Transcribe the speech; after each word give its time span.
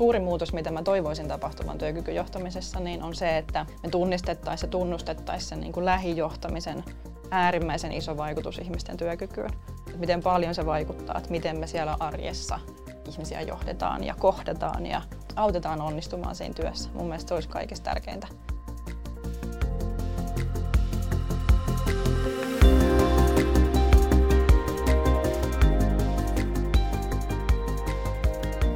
Suuri 0.00 0.20
muutos, 0.20 0.52
mitä 0.52 0.70
mä 0.70 0.82
toivoisin 0.82 1.28
tapahtuvan 1.28 1.78
työkykyjohtamisessa, 1.78 2.80
niin 2.80 3.02
on 3.02 3.14
se, 3.14 3.38
että 3.38 3.66
me 3.82 3.88
tunnistettaisiin 3.88 4.68
ja 4.68 4.70
tunnustettaisiin 4.70 5.48
sen 5.48 5.60
niin 5.60 5.72
kuin 5.72 5.86
lähijohtamisen 5.86 6.84
äärimmäisen 7.30 7.92
iso 7.92 8.16
vaikutus 8.16 8.58
ihmisten 8.58 8.96
työkykyyn. 8.96 9.50
Että 9.86 9.98
miten 9.98 10.22
paljon 10.22 10.54
se 10.54 10.66
vaikuttaa, 10.66 11.18
että 11.18 11.30
miten 11.30 11.58
me 11.58 11.66
siellä 11.66 11.96
arjessa 12.00 12.58
ihmisiä 13.08 13.40
johdetaan 13.40 14.04
ja 14.04 14.14
kohdataan 14.18 14.86
ja 14.86 15.02
autetaan 15.36 15.80
onnistumaan 15.80 16.34
siinä 16.34 16.54
työssä. 16.54 16.90
Mun 16.94 17.06
mielestä 17.06 17.28
se 17.28 17.34
olisi 17.34 17.48
kaikista 17.48 17.84
tärkeintä. 17.84 18.26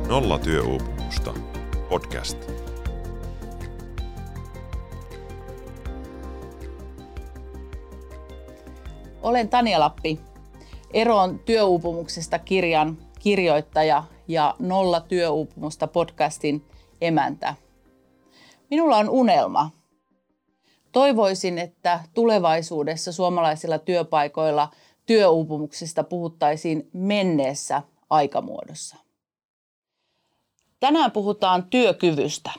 Nolla 0.08 0.38
työuupumusta. 0.38 0.93
Podcast. 1.94 2.38
Olen 9.22 9.48
Tania 9.48 9.80
Lappi, 9.80 10.20
Eroon 10.92 11.38
työuupumuksesta 11.38 12.38
kirjan 12.38 12.98
kirjoittaja 13.18 14.04
ja 14.28 14.54
Nolla 14.58 15.00
työuupumusta 15.00 15.86
podcastin 15.86 16.64
emäntä. 17.00 17.54
Minulla 18.70 18.96
on 18.96 19.08
unelma. 19.08 19.70
Toivoisin, 20.92 21.58
että 21.58 22.00
tulevaisuudessa 22.14 23.12
suomalaisilla 23.12 23.78
työpaikoilla 23.78 24.70
työuupumuksista 25.06 26.04
puhuttaisiin 26.04 26.88
menneessä 26.92 27.82
aikamuodossa. 28.10 29.03
Tänään 30.84 31.12
puhutaan 31.12 31.62
työkyvystä. 31.70 32.50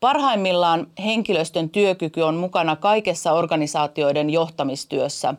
Parhaimmillaan 0.00 0.86
henkilöstön 1.04 1.70
työkyky 1.70 2.20
on 2.22 2.34
mukana 2.34 2.76
kaikessa 2.76 3.32
organisaatioiden 3.32 4.30
johtamistyössä, 4.30 5.34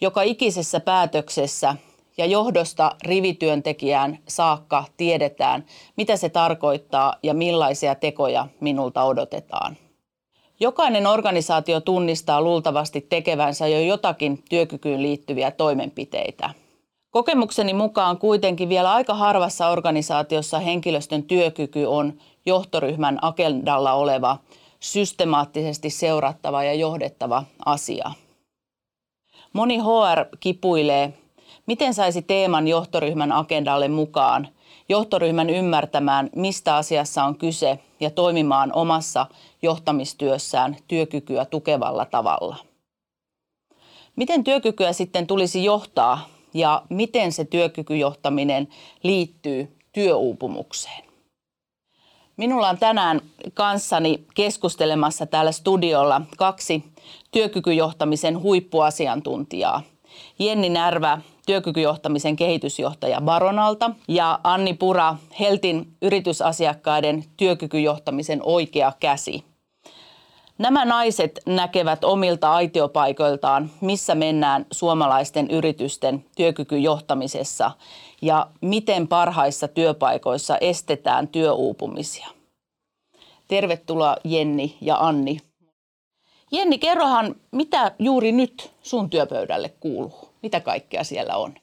joka 0.00 0.22
ikisessä 0.22 0.80
päätöksessä 0.80 1.76
ja 2.18 2.26
johdosta 2.26 2.96
rivityöntekijään 3.02 4.18
saakka 4.28 4.84
tiedetään, 4.96 5.64
mitä 5.96 6.16
se 6.16 6.28
tarkoittaa 6.28 7.14
ja 7.22 7.34
millaisia 7.34 7.94
tekoja 7.94 8.46
minulta 8.60 9.02
odotetaan. 9.02 9.76
Jokainen 10.60 11.06
organisaatio 11.06 11.80
tunnistaa 11.80 12.42
luultavasti 12.42 13.00
tekevänsä 13.00 13.66
jo 13.66 13.80
jotakin 13.80 14.42
työkykyyn 14.48 15.02
liittyviä 15.02 15.50
toimenpiteitä– 15.50 16.50
Kokemukseni 17.10 17.74
mukaan 17.74 18.18
kuitenkin 18.18 18.68
vielä 18.68 18.92
aika 18.92 19.14
harvassa 19.14 19.68
organisaatiossa 19.68 20.58
henkilöstön 20.58 21.22
työkyky 21.22 21.84
on 21.84 22.18
johtoryhmän 22.46 23.18
agendalla 23.22 23.92
oleva, 23.92 24.38
systemaattisesti 24.80 25.90
seurattava 25.90 26.64
ja 26.64 26.74
johdettava 26.74 27.44
asia. 27.64 28.10
Moni 29.52 29.78
HR 29.78 30.36
kipuilee, 30.40 31.14
miten 31.66 31.94
saisi 31.94 32.22
teeman 32.22 32.68
johtoryhmän 32.68 33.32
agendalle 33.32 33.88
mukaan, 33.88 34.48
johtoryhmän 34.88 35.50
ymmärtämään, 35.50 36.30
mistä 36.36 36.76
asiassa 36.76 37.24
on 37.24 37.36
kyse 37.36 37.78
ja 38.00 38.10
toimimaan 38.10 38.72
omassa 38.72 39.26
johtamistyössään 39.62 40.76
työkykyä 40.88 41.44
tukevalla 41.44 42.04
tavalla. 42.04 42.56
Miten 44.16 44.44
työkykyä 44.44 44.92
sitten 44.92 45.26
tulisi 45.26 45.64
johtaa 45.64 46.39
ja 46.54 46.82
miten 46.88 47.32
se 47.32 47.44
työkykyjohtaminen 47.44 48.68
liittyy 49.02 49.76
työuupumukseen. 49.92 51.04
Minulla 52.36 52.68
on 52.68 52.78
tänään 52.78 53.20
kanssani 53.54 54.24
keskustelemassa 54.34 55.26
täällä 55.26 55.52
studiolla 55.52 56.22
kaksi 56.38 56.84
työkykyjohtamisen 57.30 58.42
huippuasiantuntijaa. 58.42 59.82
Jenni 60.38 60.68
Närvä, 60.68 61.20
työkykyjohtamisen 61.46 62.36
kehitysjohtaja 62.36 63.20
Baronalta 63.20 63.90
ja 64.08 64.40
Anni 64.44 64.74
Pura, 64.74 65.16
Heltin 65.40 65.96
yritysasiakkaiden 66.02 67.24
työkykyjohtamisen 67.36 68.40
oikea 68.42 68.92
käsi. 69.00 69.49
Nämä 70.60 70.84
naiset 70.84 71.40
näkevät 71.46 72.04
omilta 72.04 72.52
aitiopaikoiltaan, 72.52 73.70
missä 73.80 74.14
mennään 74.14 74.66
suomalaisten 74.70 75.50
yritysten 75.50 76.24
työkykyjohtamisessa 76.36 77.70
ja 78.22 78.46
miten 78.60 79.08
parhaissa 79.08 79.68
työpaikoissa 79.68 80.58
estetään 80.58 81.28
työuupumisia. 81.28 82.26
Tervetuloa 83.48 84.16
Jenni 84.24 84.76
ja 84.80 84.96
Anni. 84.96 85.38
Jenni, 86.52 86.78
kerrohan, 86.78 87.34
mitä 87.52 87.92
juuri 87.98 88.32
nyt 88.32 88.72
sun 88.82 89.10
työpöydälle 89.10 89.68
kuuluu? 89.80 90.28
Mitä 90.42 90.60
kaikkea 90.60 91.04
siellä 91.04 91.36
on? 91.36 91.54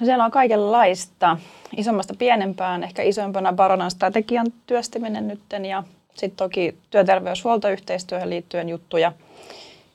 No 0.00 0.06
siellä 0.06 0.24
on 0.24 0.30
kaikenlaista. 0.30 1.36
Isommasta 1.76 2.14
pienempään, 2.18 2.84
ehkä 2.84 3.02
isompana 3.02 3.52
Baronan 3.52 3.90
strategian 3.90 4.46
työstäminen 4.66 5.28
nytten 5.28 5.64
ja 5.64 5.82
sitten 6.20 6.36
toki 6.36 6.78
työterveyshuoltoyhteistyöhön 6.90 8.30
liittyen 8.30 8.68
juttuja. 8.68 9.12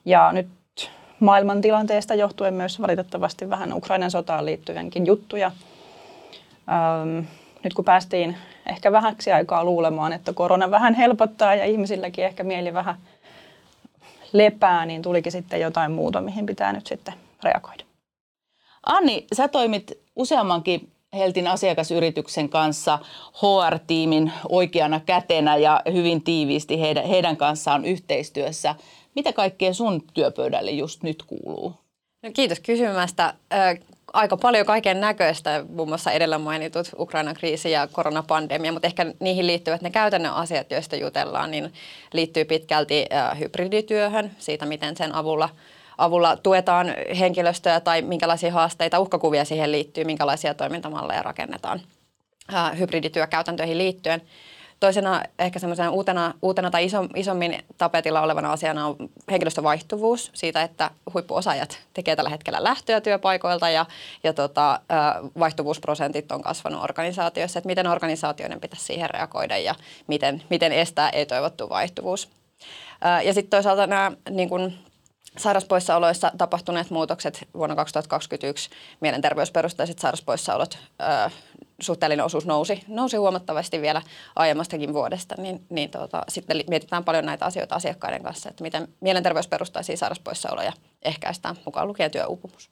Ja 0.06 0.32
nyt 0.32 0.48
maailman 1.20 1.62
tilanteesta 1.62 2.16
johtuen 2.16 2.54
myös 2.54 2.82
valitettavasti 2.82 3.50
vähän 3.50 3.74
Ukrainan 3.74 4.12
sotaan 4.12 4.46
liittyvienkin 4.46 5.06
juttuja. 5.06 5.52
Ähm, 6.72 7.26
nyt 7.64 7.74
kun 7.74 7.86
päästiin 7.86 8.38
ehkä 8.70 8.92
vähäksi 8.92 9.32
aikaa 9.32 9.64
luulemaan, 9.64 10.14
että 10.14 10.34
korona 10.34 10.72
vähän 10.72 10.94
helpottaa 10.94 11.56
ja 11.56 11.66
ihmisilläkin 11.66 12.26
ehkä 12.26 12.44
mieli 12.44 12.74
vähän 12.74 12.96
lepää, 14.34 14.86
niin 14.86 15.02
tulikin 15.02 15.32
sitten 15.32 15.62
jotain 15.62 15.92
muuta, 15.92 16.22
mihin 16.22 16.46
pitää 16.46 16.74
nyt 16.74 16.88
sitten 16.88 17.14
reagoida. 17.44 17.84
Anni, 18.86 19.26
sä 19.34 19.48
toimit 19.48 19.92
useammankin 20.16 20.92
Heltin 21.14 21.48
asiakasyrityksen 21.48 22.50
kanssa 22.50 23.00
HR-tiimin 23.34 24.32
oikeana 24.50 25.00
kätenä 25.00 25.58
ja 25.58 25.82
hyvin 25.94 26.24
tiiviisti 26.24 26.82
heidän, 26.82 27.08
heidän 27.08 27.38
kanssaan 27.38 27.86
yhteistyössä. 27.86 28.76
Mitä 29.16 29.34
kaikkea 29.34 29.74
sun 29.74 30.02
työpöydälle 30.14 30.72
just 30.72 31.04
nyt 31.04 31.24
kuuluu? 31.24 31.74
No 32.24 32.32
kiitos 32.34 32.60
kysymästä. 32.60 33.34
Aika 34.14 34.38
paljon 34.38 34.66
kaiken 34.66 35.02
näköistä, 35.02 35.66
muun 35.70 35.88
muassa 35.88 36.12
edellä 36.12 36.38
mainitut 36.38 36.92
Ukrainan 37.00 37.36
kriisi 37.36 37.72
ja 37.72 37.88
koronapandemia, 37.88 38.72
mutta 38.72 38.88
ehkä 38.88 39.06
niihin 39.20 39.48
liittyvät 39.48 39.82
ne 39.82 39.90
käytännön 39.90 40.34
asiat, 40.34 40.72
joista 40.72 40.96
jutellaan, 40.96 41.52
niin 41.52 41.74
liittyy 42.14 42.46
pitkälti 42.46 43.06
hybridityöhön, 43.40 44.32
siitä 44.38 44.66
miten 44.66 44.98
sen 44.98 45.16
avulla– 45.16 45.50
avulla 45.98 46.38
tuetaan 46.38 46.88
henkilöstöä 47.20 47.80
tai 47.80 48.02
minkälaisia 48.02 48.52
haasteita, 48.52 49.00
uhkakuvia 49.00 49.46
siihen 49.46 49.72
liittyy, 49.72 50.04
minkälaisia 50.04 50.54
toimintamalleja 50.54 51.24
rakennetaan 51.24 51.82
hybridityökäytäntöihin 52.80 53.78
liittyen. 53.78 54.22
Toisena 54.80 55.24
ehkä 55.40 55.60
semmoisena 55.60 55.90
uutena, 55.90 56.34
uutena 56.42 56.72
tai 56.72 56.86
iso, 56.86 57.08
isommin 57.16 57.64
tapetilla 57.78 58.22
olevana 58.22 58.52
asiana 58.52 58.88
on 58.88 58.96
henkilöstön 59.32 59.64
vaihtuvuus 59.64 60.32
siitä, 60.34 60.62
että 60.62 60.92
huippuosaajat 61.14 61.80
tekee 61.94 62.16
tällä 62.16 62.30
hetkellä 62.30 62.64
lähtöä 62.64 63.02
työpaikoilta 63.02 63.70
ja, 63.70 63.86
ja 64.24 64.34
tota, 64.34 64.80
vaihtuvuusprosentit 65.40 66.32
on 66.32 66.42
kasvanut 66.42 66.84
organisaatioissa, 66.84 67.60
että 67.60 67.68
miten 67.68 67.88
organisaatioiden 67.88 68.62
pitäisi 68.62 68.86
siihen 68.86 69.10
reagoida 69.10 69.58
ja 69.58 69.76
miten, 70.08 70.44
miten 70.50 70.72
estää 70.72 71.10
ei-toivottu 71.10 71.70
vaihtuvuus. 71.70 72.30
Ja 73.24 73.34
sitten 73.34 73.50
toisaalta 73.50 73.88
nämä 73.88 74.12
niin 74.30 74.50
kun, 74.50 74.74
sairauspoissaoloissa 75.38 76.32
tapahtuneet 76.38 76.90
muutokset 76.90 77.48
vuonna 77.54 77.76
2021, 77.76 78.70
mielenterveysperustaiset 79.00 80.00
sairauspoissaolot, 80.00 80.78
ö, 81.02 81.30
suhteellinen 81.82 82.26
osuus 82.26 82.46
nousi, 82.46 82.84
nousi 82.88 83.18
huomattavasti 83.18 83.82
vielä 83.82 84.02
aiemmastakin 84.36 84.94
vuodesta, 84.94 85.36
niin, 85.38 85.66
niin 85.70 85.92
tuota, 85.92 86.24
sitten 86.30 86.64
mietitään 86.68 87.04
paljon 87.04 87.26
näitä 87.26 87.46
asioita 87.46 87.76
asiakkaiden 87.76 88.24
kanssa, 88.24 88.50
että 88.50 88.64
miten 88.64 88.88
mielenterveysperustaisia 89.02 89.98
sairauspoissaoloja 89.98 90.74
ehkäistään, 91.02 91.56
mukaan 91.66 91.88
lukien 91.88 92.12
työuupumus. 92.12 92.70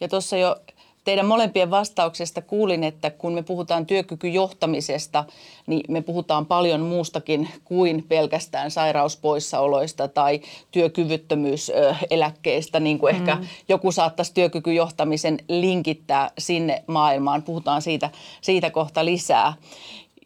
Ja 0.00 0.08
tuossa 0.08 0.36
jo 0.36 0.56
teidän 1.04 1.26
molempien 1.26 1.70
vastauksesta 1.70 2.42
kuulin, 2.42 2.84
että 2.84 3.10
kun 3.10 3.32
me 3.32 3.42
puhutaan 3.42 3.86
työkykyjohtamisesta, 3.86 5.24
niin 5.66 5.82
me 5.88 6.02
puhutaan 6.02 6.46
paljon 6.46 6.80
muustakin 6.80 7.48
kuin 7.64 8.04
pelkästään 8.08 8.70
sairauspoissaoloista 8.70 10.08
tai 10.08 10.40
työkyvyttömyyseläkkeistä, 10.70 12.80
niin 12.80 12.98
kuin 12.98 13.14
mm. 13.14 13.20
ehkä 13.20 13.38
joku 13.68 13.92
saattaisi 13.92 14.34
työkykyjohtamisen 14.34 15.38
linkittää 15.48 16.30
sinne 16.38 16.84
maailmaan. 16.86 17.42
Puhutaan 17.42 17.82
siitä, 17.82 18.10
siitä 18.40 18.70
kohta 18.70 19.04
lisää. 19.04 19.54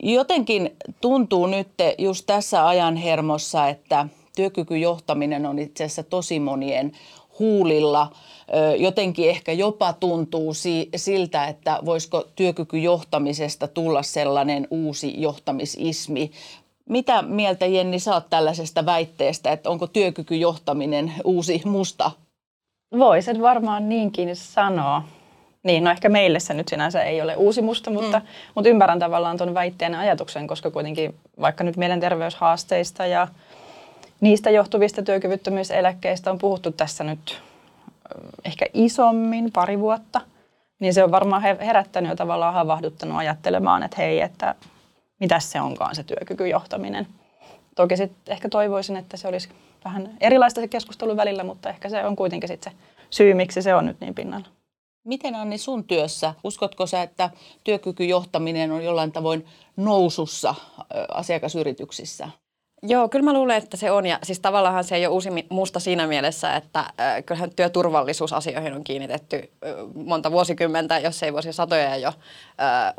Jotenkin 0.03 0.77
tuntuu 1.01 1.47
nyt 1.47 1.69
just 1.99 2.27
tässä 2.27 2.69
ajan 2.69 2.97
hermossa, 2.97 3.69
että 3.69 4.07
työkykyjohtaminen 4.37 5.47
on 5.47 5.59
itse 5.59 5.85
asiassa 5.85 6.03
tosi 6.03 6.41
monien 6.41 6.93
huulilla. 7.39 8.11
Jotenkin 8.77 9.31
ehkä 9.31 9.53
jopa 9.53 9.93
tuntuu 9.93 10.55
siltä, 10.97 11.45
että 11.45 11.79
voisiko 11.85 12.29
työkykyjohtamisesta 12.37 13.69
tulla 13.69 14.03
sellainen 14.03 14.69
uusi 14.71 15.21
johtamisismi. 15.21 16.31
Mitä 16.89 17.23
mieltä 17.23 17.67
Jenni 17.67 17.99
saat 17.99 18.31
tällaisesta 18.31 18.87
väitteestä, 18.87 19.53
että 19.53 19.71
onko 19.71 19.87
työkykyjohtaminen 19.87 21.13
uusi 21.25 21.63
musta? 21.65 22.11
Voisit 22.99 23.41
varmaan 23.41 23.89
niinkin 23.89 24.37
sanoa. 24.37 25.03
Niin, 25.63 25.85
no 25.85 25.91
ehkä 25.91 26.09
meille 26.09 26.41
se 26.41 26.55
nyt 26.55 26.69
sinänsä 26.69 27.03
ei 27.03 27.23
ole 27.23 27.37
uusi 27.37 27.63
musta, 27.63 27.91
mutta, 27.91 28.19
mm. 28.19 28.27
mutta 28.55 28.69
ymmärrän 28.69 28.99
tavallaan 28.99 29.37
tuon 29.37 29.55
väitteen 29.55 29.95
ajatuksen, 29.95 30.47
koska 30.47 30.71
kuitenkin 30.71 31.15
vaikka 31.41 31.65
nyt 31.65 31.77
mielenterveyshaasteista 31.77 33.07
ja 33.07 33.29
niistä 34.21 34.51
johtuvista 34.51 35.03
työkyvyttömyyseläkkeistä 35.03 36.31
on 36.31 36.39
puhuttu 36.39 36.73
tässä 36.73 37.05
nyt 37.05 37.43
ehkä 38.45 38.67
isommin 38.75 39.53
pari 39.53 39.79
vuotta, 39.81 40.21
niin 40.81 40.95
se 40.95 41.05
on 41.05 41.11
varmaan 41.11 41.43
herättänyt 41.43 42.11
jo 42.11 42.17
tavallaan 42.17 42.55
havahduttanut 42.55 43.19
ajattelemaan, 43.19 43.83
että 43.83 43.97
hei, 43.97 44.21
että 44.21 44.55
mitä 45.21 45.41
se 45.41 45.61
onkaan 45.61 45.95
se 45.95 46.03
työkykyjohtaminen. 46.03 47.07
Toki 47.77 47.97
sitten 47.97 48.33
ehkä 48.33 48.49
toivoisin, 48.49 48.97
että 48.97 49.17
se 49.17 49.29
olisi 49.29 49.49
vähän 49.85 50.17
erilaista 50.21 50.61
se 50.61 50.69
keskustelun 50.69 51.17
välillä, 51.17 51.45
mutta 51.45 51.69
ehkä 51.69 51.89
se 51.89 52.05
on 52.05 52.17
kuitenkin 52.17 52.49
sitten 52.49 52.73
se 52.73 52.79
syy, 53.11 53.35
miksi 53.35 53.63
se 53.63 53.75
on 53.75 53.87
nyt 53.87 54.01
niin 54.01 54.15
pinnalla. 54.15 54.47
Miten 55.05 55.35
Anni 55.35 55.59
sun 55.59 55.85
työssä, 55.85 56.35
uskotko 56.45 56.87
sä, 56.87 57.03
että 57.03 57.31
työkykyjohtaminen 57.65 58.73
on 58.73 58.85
jollain 58.85 59.13
tavoin 59.13 59.47
nousussa 59.77 60.55
asiakasyrityksissä? 61.15 62.29
Joo, 62.83 63.09
kyllä 63.09 63.25
mä 63.25 63.33
luulen, 63.33 63.57
että 63.57 63.77
se 63.77 63.91
on. 63.91 64.07
Ja 64.07 64.19
siis 64.23 64.41
tavallaan 64.41 64.85
se 64.85 64.97
ei 64.97 65.07
ole 65.07 65.15
uusi 65.15 65.31
musta 65.49 65.81
siinä 65.81 66.07
mielessä, 66.07 66.57
että 66.57 66.79
äh, 66.79 67.25
kyllähän 67.27 67.51
työturvallisuusasioihin 67.57 68.75
on 68.75 68.85
kiinnitetty 68.85 69.51
monta 69.95 70.31
vuosikymmentä, 70.31 70.99
jos 70.99 71.23
ei 71.23 71.33
vuosia 71.33 71.53
satoja 71.53 71.97
jo 71.97 72.13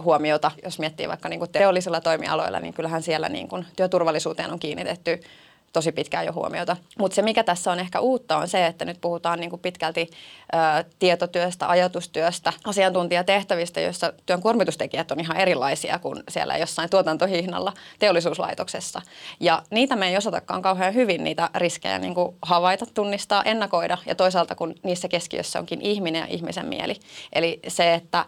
huomiota. 0.04 0.52
Jos 0.64 0.80
miettii 0.80 1.08
vaikka 1.08 1.30
niin 1.30 1.40
kuin 1.40 1.52
teollisilla 1.52 2.02
toimialoilla, 2.02 2.60
niin 2.60 2.74
kyllähän 2.74 3.04
siellä 3.04 3.30
niin 3.30 3.48
kuin 3.48 3.66
työturvallisuuteen 3.76 4.52
on 4.52 4.60
kiinnitetty 4.60 5.20
tosi 5.74 5.92
pitkään 5.92 6.26
jo 6.26 6.34
huomiota. 6.34 6.78
Mutta 7.00 7.16
se, 7.16 7.22
mikä 7.22 7.44
tässä 7.44 7.72
on 7.72 7.80
ehkä 7.80 8.00
uutta, 8.00 8.38
on 8.38 8.48
se, 8.48 8.66
että 8.66 8.86
nyt 8.86 8.98
puhutaan 9.02 9.40
niin 9.40 9.50
kuin 9.50 9.62
pitkälti 9.62 10.10
ö, 10.54 10.84
tietotyöstä, 11.00 11.70
ajatustyöstä, 11.70 12.54
asiantuntijatehtävistä, 12.66 13.80
joissa 13.80 14.14
työn 14.26 14.42
kuormitustekijät 14.42 15.12
on 15.12 15.20
ihan 15.20 15.38
erilaisia 15.38 16.00
kuin 16.00 16.24
siellä 16.30 16.58
jossain 16.58 16.90
tuotantohihnalla 16.90 17.74
teollisuuslaitoksessa. 18.00 19.02
Ja 19.40 19.64
niitä 19.72 19.96
me 19.96 20.08
ei 20.08 20.18
osatakaan 20.18 20.62
kauhean 20.62 20.94
hyvin 20.94 21.24
niitä 21.24 21.50
riskejä 21.56 22.00
niin 22.00 22.16
kuin 22.16 22.36
havaita, 22.42 22.86
tunnistaa, 22.94 23.44
ennakoida 23.44 23.98
ja 24.06 24.16
toisaalta 24.16 24.56
kun 24.56 24.76
niissä 24.84 25.08
keskiössä 25.08 25.60
onkin 25.60 25.82
ihminen 25.82 26.20
ja 26.20 26.28
ihmisen 26.28 26.66
mieli. 26.66 26.96
Eli 27.34 27.60
se, 27.68 27.94
että 27.94 28.26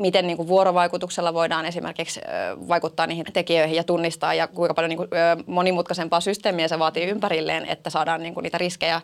miten 0.00 0.26
niin 0.26 0.36
kuin 0.36 0.48
vuorovaikutuksella 0.48 1.34
voidaan 1.34 1.66
esimerkiksi 1.66 2.20
vaikuttaa 2.68 3.06
niihin 3.06 3.24
tekijöihin 3.32 3.76
ja 3.76 3.84
tunnistaa 3.84 4.34
ja 4.34 4.46
kuinka 4.46 4.74
paljon 4.74 4.88
niin 4.88 4.96
kuin, 4.96 5.08
monimutkaisempaa 5.46 6.20
systeemiä 6.20 6.68
se 6.68 6.78
vaatii 6.78 7.04
ympärilleen, 7.04 7.66
että 7.66 7.90
saadaan 7.90 8.22
niin 8.22 8.34
kuin 8.34 8.42
niitä 8.42 8.58
riskejä 8.58 9.00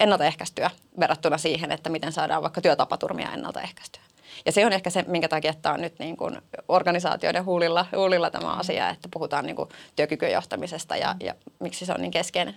ennaltaehkäistyä 0.00 0.70
verrattuna 1.00 1.38
siihen, 1.38 1.72
että 1.72 1.90
miten 1.90 2.12
saadaan 2.12 2.42
vaikka 2.42 2.60
työtapaturmia 2.60 3.32
ennaltaehkäistyä. 3.32 4.02
Ja 4.46 4.52
se 4.52 4.66
on 4.66 4.72
ehkä 4.72 4.90
se, 4.90 5.04
minkä 5.06 5.28
takia 5.28 5.54
tämä 5.62 5.74
on 5.74 5.80
nyt 5.80 5.98
niin 5.98 6.16
kuin 6.16 6.38
organisaatioiden 6.68 7.44
huulilla, 7.44 7.86
huulilla 7.96 8.30
tämä 8.30 8.52
asia, 8.52 8.90
että 8.90 9.08
puhutaan 9.10 9.46
niin 9.46 9.56
kuin 9.56 9.68
työkykyjohtamisesta 9.96 10.96
ja, 10.96 11.14
ja 11.20 11.34
miksi 11.60 11.86
se 11.86 11.92
on 11.92 12.00
niin 12.00 12.10
keskeinen. 12.10 12.54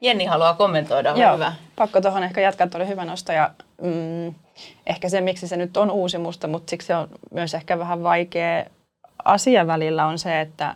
Jenni 0.00 0.24
haluaa 0.24 0.54
kommentoida, 0.54 1.14
Joo, 1.16 1.34
hyvä. 1.34 1.52
pakko 1.76 2.00
tuohon 2.00 2.22
ehkä 2.22 2.40
jatkaa, 2.40 2.66
oli 2.74 2.88
hyvä 2.88 3.04
nosto 3.04 3.32
ja 3.32 3.50
mm, 3.82 4.34
ehkä 4.86 5.08
se, 5.08 5.20
miksi 5.20 5.48
se 5.48 5.56
nyt 5.56 5.76
on 5.76 5.90
uusi 5.90 6.18
musta, 6.18 6.48
mutta 6.48 6.70
siksi 6.70 6.86
se 6.86 6.96
on 6.96 7.08
myös 7.30 7.54
ehkä 7.54 7.78
vähän 7.78 8.02
vaikea 8.02 8.64
asia 9.24 9.66
välillä 9.66 10.06
on 10.06 10.18
se, 10.18 10.40
että 10.40 10.74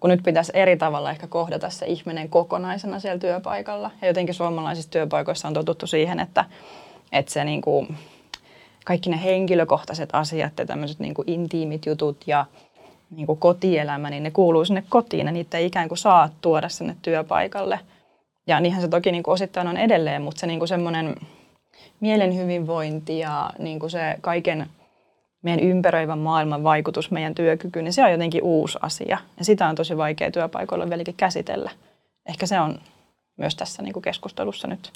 kun 0.00 0.10
nyt 0.10 0.22
pitäisi 0.22 0.52
eri 0.54 0.76
tavalla 0.76 1.10
ehkä 1.10 1.26
kohdata 1.26 1.70
se 1.70 1.86
ihminen 1.86 2.28
kokonaisena 2.28 3.00
siellä 3.00 3.18
työpaikalla. 3.18 3.90
Ja 4.02 4.08
jotenkin 4.08 4.34
suomalaisissa 4.34 4.90
työpaikoissa 4.90 5.48
on 5.48 5.54
totuttu 5.54 5.86
siihen, 5.86 6.20
että, 6.20 6.44
että 7.12 7.32
se 7.32 7.44
niin 7.44 7.62
kuin, 7.62 7.96
kaikki 8.84 9.10
ne 9.10 9.22
henkilökohtaiset 9.24 10.08
asiat 10.12 10.52
ja 10.58 10.66
tämmöiset 10.66 10.98
niin 10.98 11.14
kuin 11.14 11.28
intiimit 11.28 11.86
jutut 11.86 12.16
ja 12.26 12.46
niin 13.10 13.26
kuin 13.26 13.38
kotielämä, 13.38 14.10
niin 14.10 14.22
ne 14.22 14.30
kuuluu 14.30 14.64
sinne 14.64 14.84
kotiin 14.88 15.26
ja 15.26 15.32
niitä 15.32 15.58
ei 15.58 15.66
ikään 15.66 15.88
kuin 15.88 15.98
saa 15.98 16.28
tuoda 16.40 16.68
sinne 16.68 16.96
työpaikalle. 17.02 17.80
Ja 18.46 18.60
niinhän 18.60 18.82
se 18.82 18.88
toki 18.88 19.12
niin 19.12 19.22
kuin 19.22 19.32
osittain 19.32 19.68
on 19.68 19.76
edelleen, 19.76 20.22
mutta 20.22 20.40
se 20.40 20.46
niin 20.46 20.58
kuin 20.60 20.68
semmoinen 20.68 21.16
mielen 22.00 22.36
hyvinvointi 22.36 23.18
ja 23.18 23.50
niin 23.58 23.78
kuin 23.78 23.90
se 23.90 24.18
kaiken 24.20 24.66
meidän 25.42 25.64
ympäröivän 25.64 26.18
maailman 26.18 26.64
vaikutus 26.64 27.10
meidän 27.10 27.34
työkykyyn, 27.34 27.84
niin 27.84 27.92
se 27.92 28.04
on 28.04 28.12
jotenkin 28.12 28.42
uusi 28.42 28.78
asia. 28.82 29.18
Ja 29.38 29.44
sitä 29.44 29.68
on 29.68 29.74
tosi 29.74 29.96
vaikea 29.96 30.30
työpaikoilla 30.30 30.90
vieläkin 30.90 31.14
käsitellä. 31.16 31.70
Ehkä 32.26 32.46
se 32.46 32.60
on 32.60 32.78
myös 33.36 33.54
tässä 33.54 33.82
niin 33.82 33.92
kuin 33.92 34.02
keskustelussa 34.02 34.68
nyt 34.68 34.92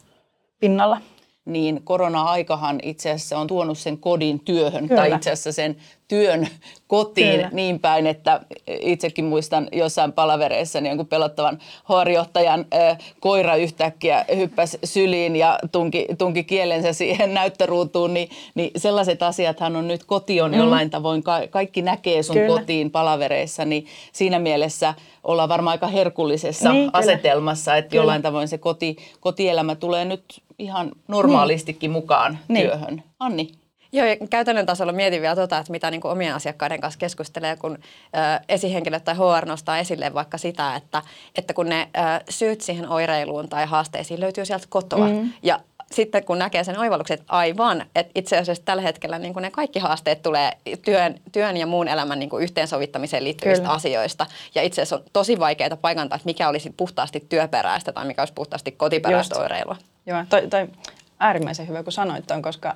pinnalla 0.60 1.00
niin 1.46 1.81
korona-aikahan 1.84 2.81
itse 2.82 3.10
asiassa 3.10 3.38
on 3.38 3.46
tuonut 3.46 3.78
sen 3.78 3.98
kodin 3.98 4.40
työhön 4.40 4.88
Kyllä. 4.88 5.00
tai 5.02 5.14
itse 5.14 5.31
asiassa 5.31 5.52
sen 5.52 5.76
työn 6.08 6.48
kotiin 6.87 7.32
Kyllä. 7.32 7.48
niin 7.52 7.81
päin, 7.81 8.06
että 8.06 8.40
itsekin 8.81 9.25
muistan 9.25 9.69
jossain 9.72 10.12
palavereissa 10.12 10.81
niin 10.81 10.96
kuin 10.96 11.08
pelottavan 11.08 11.58
harjoittajan 11.84 12.66
äh, 12.75 12.98
koira 13.20 13.56
yhtäkkiä 13.56 14.25
hyppäsi 14.37 14.78
syliin 14.84 15.37
ja 15.37 15.58
tunki, 15.72 16.06
tunki 16.19 16.44
kielensä 16.44 16.93
siihen 16.93 17.34
näyttöruutuun, 17.34 18.14
niin, 18.14 18.28
niin 18.54 18.70
sellaiset 18.76 19.22
asiathan 19.22 19.76
on 19.76 19.88
nyt 19.88 20.04
koti 20.04 20.40
on 20.40 20.50
mm. 20.50 20.58
jollain 20.58 20.90
tavoin, 20.90 21.22
ka- 21.22 21.46
kaikki 21.50 21.82
näkee 21.82 22.22
sun 22.22 22.37
Kyllä. 22.37 22.58
kotiin 22.58 22.90
palavereissa, 22.90 23.64
niin 23.64 23.87
siinä 24.12 24.38
mielessä 24.38 24.94
ollaan 25.25 25.49
varmaan 25.49 25.72
aika 25.72 25.87
herkullisessa 25.87 26.72
niin, 26.72 26.90
asetelmassa, 26.92 27.76
että 27.76 27.90
kyllä. 27.90 28.02
jollain 28.02 28.22
tavoin 28.22 28.49
se 28.49 28.58
koti, 28.58 28.96
kotielämä 29.20 29.75
tulee 29.75 30.04
nyt 30.04 30.25
ihan 30.58 30.92
normaalistikin 31.08 31.88
niin. 31.88 31.92
mukaan 32.02 32.38
niin. 32.48 32.66
työhön. 32.66 33.02
Anni? 33.20 33.52
Joo, 33.92 34.06
ja 34.06 34.16
käytännön 34.30 34.66
tasolla 34.66 34.92
mietin 34.92 35.22
vielä 35.22 35.34
tota, 35.36 35.58
että 35.58 35.72
mitä 35.72 35.90
niin 35.90 36.00
kuin 36.00 36.12
omien 36.12 36.34
asiakkaiden 36.34 36.80
kanssa 36.80 36.98
keskustelee, 36.98 37.56
kun 37.56 37.72
ö, 37.72 38.44
esihenkilöt 38.48 39.04
tai 39.04 39.14
HR 39.14 39.46
nostaa 39.46 39.78
esille 39.78 40.14
vaikka 40.14 40.38
sitä, 40.38 40.74
että, 40.74 41.02
että 41.38 41.54
kun 41.54 41.68
ne 41.68 41.88
ö, 41.96 42.00
syyt 42.28 42.60
siihen 42.60 42.88
oireiluun 42.88 43.48
tai 43.48 43.66
haasteisiin 43.66 44.20
löytyy 44.20 44.44
sieltä 44.44 44.66
kotoa. 44.68 45.08
Mm. 45.08 45.32
Ja 45.42 45.60
sitten 45.93 46.25
kun 46.25 46.38
näkee 46.38 46.64
sen 46.64 46.78
oivalluksen, 46.78 47.14
että 47.14 47.26
aivan, 47.28 47.87
että 47.95 48.12
itse 48.14 48.38
asiassa 48.38 48.64
tällä 48.64 48.83
hetkellä 48.83 49.19
niin 49.19 49.33
kuin 49.33 49.43
ne 49.43 49.50
kaikki 49.50 49.78
haasteet 49.78 50.23
tulee 50.23 50.52
työn, 50.85 51.14
työn 51.33 51.57
ja 51.57 51.66
muun 51.66 51.88
elämän 51.88 52.19
niin 52.19 52.31
kuin 52.31 52.43
yhteensovittamiseen 52.43 53.25
liittyvistä 53.25 53.62
Kyllä. 53.62 53.75
asioista. 53.75 54.26
Ja 54.55 54.62
itse 54.62 54.83
asiassa 54.83 54.97
on 54.97 55.02
tosi 55.12 55.38
vaikeaa 55.38 55.76
paikantaa, 55.76 56.16
että 56.16 56.26
mikä 56.26 56.49
olisi 56.49 56.75
puhtaasti 56.76 57.26
työperäistä 57.28 57.93
tai 57.93 58.07
mikä 58.07 58.23
olisi 58.23 58.35
puhtaasti 58.35 58.73
kotiperäistä 58.73 59.35
Just. 59.35 59.43
oireilua. 59.43 59.76
Joo, 60.07 60.25
toi, 60.28 60.49
toi 60.49 60.69
äärimmäisen 61.21 61.69
hyvä, 61.69 61.83
kun 61.83 61.93
sanoit 61.93 62.26
ton, 62.26 62.43
koska 62.43 62.75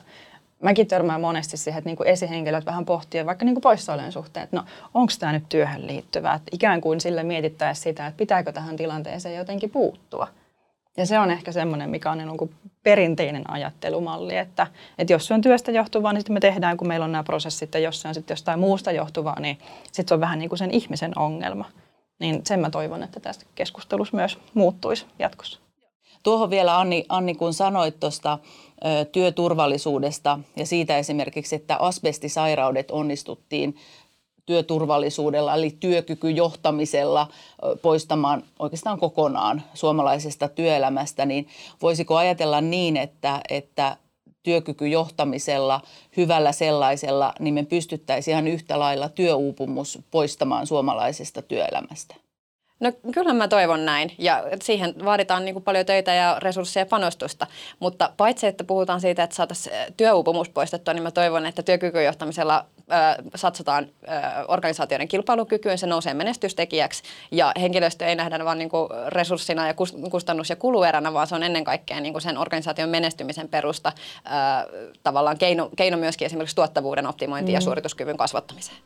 mäkin 0.62 0.86
törmään 0.86 1.20
monesti 1.20 1.56
siihen, 1.56 1.78
että 1.78 1.88
niinku 1.88 2.02
esihenkilöt 2.02 2.66
vähän 2.66 2.84
pohtii 2.84 3.26
vaikka 3.26 3.44
niinku 3.44 3.60
poissaolojen 3.60 4.12
suhteen, 4.12 4.44
että 4.44 4.56
no 4.56 4.64
onko 4.94 5.12
tämä 5.18 5.32
nyt 5.32 5.48
työhön 5.48 5.86
liittyvää, 5.86 6.34
että 6.34 6.50
ikään 6.52 6.80
kuin 6.80 7.00
sille 7.00 7.22
mietittäisiin 7.22 7.82
sitä, 7.82 8.06
että 8.06 8.18
pitääkö 8.18 8.52
tähän 8.52 8.76
tilanteeseen 8.76 9.36
jotenkin 9.36 9.70
puuttua. 9.70 10.28
Ja 10.96 11.06
se 11.06 11.18
on 11.18 11.30
ehkä 11.30 11.52
semmoinen, 11.52 11.90
mikä 11.90 12.10
on 12.10 12.18
niin 12.18 12.50
perinteinen 12.82 13.50
ajattelumalli, 13.50 14.36
että, 14.36 14.66
että 14.98 15.12
jos 15.12 15.26
se 15.26 15.34
on 15.34 15.40
työstä 15.40 15.72
johtuvaa, 15.72 16.12
niin 16.12 16.20
sitten 16.20 16.34
me 16.34 16.40
tehdään, 16.40 16.76
kun 16.76 16.88
meillä 16.88 17.04
on 17.04 17.12
nämä 17.12 17.24
prosessit, 17.24 17.74
ja 17.74 17.80
jos 17.80 18.00
se 18.00 18.08
on 18.08 18.14
sitten 18.14 18.34
jostain 18.34 18.60
muusta 18.60 18.92
johtuvaa, 18.92 19.40
niin 19.40 19.58
sitten 19.84 20.08
se 20.08 20.14
on 20.14 20.20
vähän 20.20 20.38
niin 20.38 20.48
kuin 20.48 20.58
sen 20.58 20.70
ihmisen 20.70 21.18
ongelma. 21.18 21.64
Niin 22.20 22.40
sen 22.46 22.60
mä 22.60 22.70
toivon, 22.70 23.02
että 23.02 23.20
tästä 23.20 23.44
keskustelussa 23.54 24.16
myös 24.16 24.38
muuttuisi 24.54 25.06
jatkossa. 25.18 25.60
Tuohon 26.22 26.50
vielä 26.50 26.78
Anni, 26.78 27.04
Anni 27.08 27.34
kun 27.34 27.54
sanoit 27.54 28.00
tuosta 28.00 28.38
työturvallisuudesta 29.12 30.38
ja 30.56 30.66
siitä 30.66 30.98
esimerkiksi, 30.98 31.56
että 31.56 31.76
asbestisairaudet 31.76 32.90
onnistuttiin 32.90 33.76
työturvallisuudella 34.46 35.54
eli 35.54 35.76
työkykyjohtamisella 35.80 37.26
poistamaan 37.82 38.42
oikeastaan 38.58 38.98
kokonaan 38.98 39.62
suomalaisesta 39.74 40.48
työelämästä, 40.48 41.26
niin 41.26 41.48
voisiko 41.82 42.16
ajatella 42.16 42.60
niin, 42.60 42.96
että, 42.96 43.40
että 43.50 43.96
työkykyjohtamisella, 44.42 45.80
hyvällä 46.16 46.52
sellaisella, 46.52 47.32
niin 47.40 47.54
me 47.54 47.64
pystyttäisiin 47.64 48.32
ihan 48.32 48.48
yhtä 48.48 48.78
lailla 48.78 49.08
työuupumus 49.08 49.98
poistamaan 50.10 50.66
suomalaisesta 50.66 51.42
työelämästä? 51.42 52.14
No 52.80 52.92
kyllä 53.12 53.32
mä 53.32 53.48
toivon 53.48 53.84
näin 53.84 54.12
ja 54.18 54.44
siihen 54.62 54.94
vaaditaan 55.04 55.44
niin 55.44 55.54
kuin 55.54 55.64
paljon 55.64 55.86
töitä 55.86 56.14
ja 56.14 56.36
resursseja 56.38 56.82
ja 56.82 56.86
panostusta, 56.86 57.46
mutta 57.80 58.12
paitsi 58.16 58.46
että 58.46 58.64
puhutaan 58.64 59.00
siitä, 59.00 59.22
että 59.22 59.36
saataisiin 59.36 59.76
työuupumus 59.96 60.48
poistettua, 60.48 60.94
niin 60.94 61.02
mä 61.02 61.10
toivon, 61.10 61.46
että 61.46 61.62
työkykyjohtamisella 61.62 62.66
satsataan 63.34 63.88
organisaatioiden 64.48 65.08
kilpailukykyyn, 65.08 65.78
se 65.78 65.86
nousee 65.86 66.14
menestystekijäksi 66.14 67.02
ja 67.30 67.52
henkilöstö 67.60 68.06
ei 68.06 68.16
nähdä 68.16 68.44
vain 68.44 68.58
niin 68.58 68.70
resurssina 69.08 69.66
ja 69.66 69.74
kustannus- 70.10 70.50
ja 70.50 70.56
kulueränä, 70.56 71.12
vaan 71.12 71.26
se 71.26 71.34
on 71.34 71.42
ennen 71.42 71.64
kaikkea 71.64 72.00
niin 72.00 72.12
kuin 72.12 72.22
sen 72.22 72.38
organisaation 72.38 72.88
menestymisen 72.88 73.48
perusta 73.48 73.92
tavallaan 75.02 75.38
keino, 75.38 75.70
keino 75.76 75.96
myöskin 75.96 76.26
esimerkiksi 76.26 76.56
tuottavuuden 76.56 77.06
optimointiin 77.06 77.52
mm. 77.52 77.56
ja 77.56 77.60
suorituskyvyn 77.60 78.16
kasvattamiseen. 78.16 78.78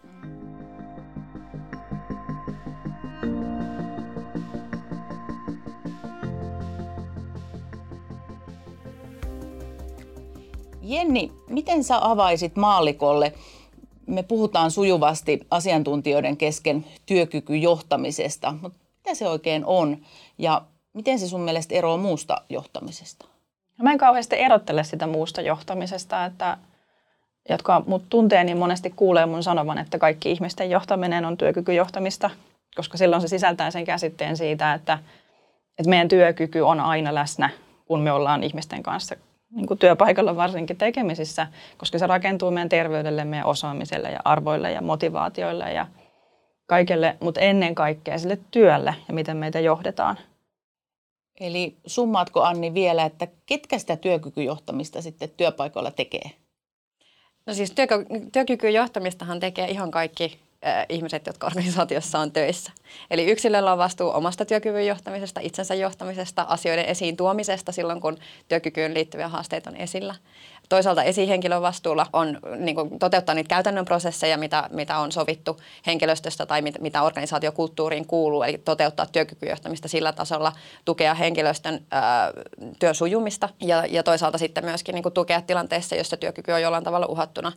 Jenni, 10.84 11.32
miten 11.48 11.84
sä 11.84 12.10
avaisit 12.10 12.56
maallikolle 12.56 13.32
me 14.06 14.22
puhutaan 14.22 14.70
sujuvasti 14.70 15.40
asiantuntijoiden 15.50 16.36
kesken 16.36 16.84
työkykyjohtamisesta, 17.06 18.54
mutta 18.62 18.78
mitä 18.96 19.14
se 19.14 19.28
oikein 19.28 19.64
on 19.64 19.98
ja 20.38 20.62
miten 20.92 21.18
se 21.18 21.28
sun 21.28 21.40
mielestä 21.40 21.74
eroaa 21.74 21.96
muusta 21.96 22.36
johtamisesta? 22.48 23.26
Mä 23.82 23.92
en 23.92 23.98
kauheasti 23.98 24.36
erottele 24.38 24.84
sitä 24.84 25.06
muusta 25.06 25.40
johtamisesta, 25.40 26.24
että 26.24 26.56
jotka 27.48 27.82
mut 27.86 28.02
tuntee, 28.10 28.44
niin 28.44 28.58
monesti 28.58 28.90
kuulee 28.90 29.26
mun 29.26 29.42
sanovan, 29.42 29.78
että 29.78 29.98
kaikki 29.98 30.30
ihmisten 30.30 30.70
johtaminen 30.70 31.24
on 31.24 31.36
työkykyjohtamista, 31.36 32.30
koska 32.76 32.98
silloin 32.98 33.22
se 33.22 33.28
sisältää 33.28 33.70
sen 33.70 33.84
käsitteen 33.84 34.36
siitä, 34.36 34.74
että, 34.74 34.98
että 35.78 35.90
meidän 35.90 36.08
työkyky 36.08 36.60
on 36.60 36.80
aina 36.80 37.14
läsnä, 37.14 37.50
kun 37.86 38.00
me 38.00 38.12
ollaan 38.12 38.42
ihmisten 38.42 38.82
kanssa 38.82 39.16
niin 39.54 39.66
kuin 39.66 39.78
työpaikalla 39.78 40.36
varsinkin 40.36 40.76
tekemisissä, 40.76 41.46
koska 41.78 41.98
se 41.98 42.06
rakentuu 42.06 42.50
meidän 42.50 42.68
terveydelle, 42.68 43.24
meidän 43.24 43.46
osaamiselle 43.46 44.10
ja 44.10 44.20
arvoille 44.24 44.72
ja 44.72 44.82
motivaatioille 44.82 45.72
ja 45.72 45.86
kaikelle, 46.66 47.16
mutta 47.20 47.40
ennen 47.40 47.74
kaikkea 47.74 48.18
sille 48.18 48.38
työlle 48.50 48.94
ja 49.08 49.14
miten 49.14 49.36
meitä 49.36 49.60
johdetaan. 49.60 50.18
Eli 51.40 51.76
summaatko 51.86 52.42
Anni 52.42 52.74
vielä, 52.74 53.04
että 53.04 53.28
ketkä 53.46 53.78
sitä 53.78 53.96
työkykyjohtamista 53.96 55.02
sitten 55.02 55.30
työpaikoilla 55.36 55.90
tekee? 55.90 56.30
No 57.46 57.54
siis 57.54 57.74
työkykyjohtamistahan 58.32 59.40
tekee 59.40 59.68
ihan 59.68 59.90
kaikki 59.90 60.40
ihmiset, 60.88 61.26
jotka 61.26 61.46
organisaatiossa 61.46 62.18
on 62.18 62.32
töissä. 62.32 62.72
Eli 63.10 63.24
yksilöllä 63.24 63.72
on 63.72 63.78
vastuu 63.78 64.10
omasta 64.10 64.44
työkyvyn 64.44 64.86
johtamisesta, 64.86 65.40
itsensä 65.40 65.74
johtamisesta, 65.74 66.42
asioiden 66.42 66.84
esiin 66.84 67.16
tuomisesta 67.16 67.72
silloin, 67.72 68.00
kun 68.00 68.18
työkykyyn 68.48 68.94
liittyviä 68.94 69.28
haasteita 69.28 69.70
on 69.70 69.76
esillä. 69.76 70.14
Toisaalta 70.68 71.02
esihenkilön 71.02 71.62
vastuulla 71.62 72.06
on 72.12 72.38
niin 72.56 72.74
kuin, 72.74 72.98
toteuttaa 72.98 73.34
niitä 73.34 73.48
käytännön 73.48 73.84
prosesseja, 73.84 74.38
mitä, 74.38 74.68
mitä 74.72 74.98
on 74.98 75.12
sovittu 75.12 75.60
henkilöstöstä 75.86 76.46
tai 76.46 76.62
mit, 76.62 76.80
mitä 76.80 77.02
organisaatiokulttuuriin 77.02 78.06
kuuluu, 78.06 78.42
eli 78.42 78.58
toteuttaa 78.58 79.06
työkykyjohtamista 79.06 79.88
sillä 79.88 80.12
tasolla, 80.12 80.52
tukea 80.84 81.14
henkilöstön 81.14 81.80
ää, 81.90 82.32
työn 82.78 82.94
sujumista 82.94 83.48
ja, 83.60 83.86
ja 83.86 84.02
toisaalta 84.02 84.38
sitten 84.38 84.64
myöskin 84.64 84.94
niin 84.94 85.02
kuin, 85.02 85.12
tukea 85.12 85.40
tilanteessa, 85.40 85.94
jossa 85.94 86.16
työkyky 86.16 86.52
on 86.52 86.62
jollain 86.62 86.84
tavalla 86.84 87.06
uhattuna 87.06 87.52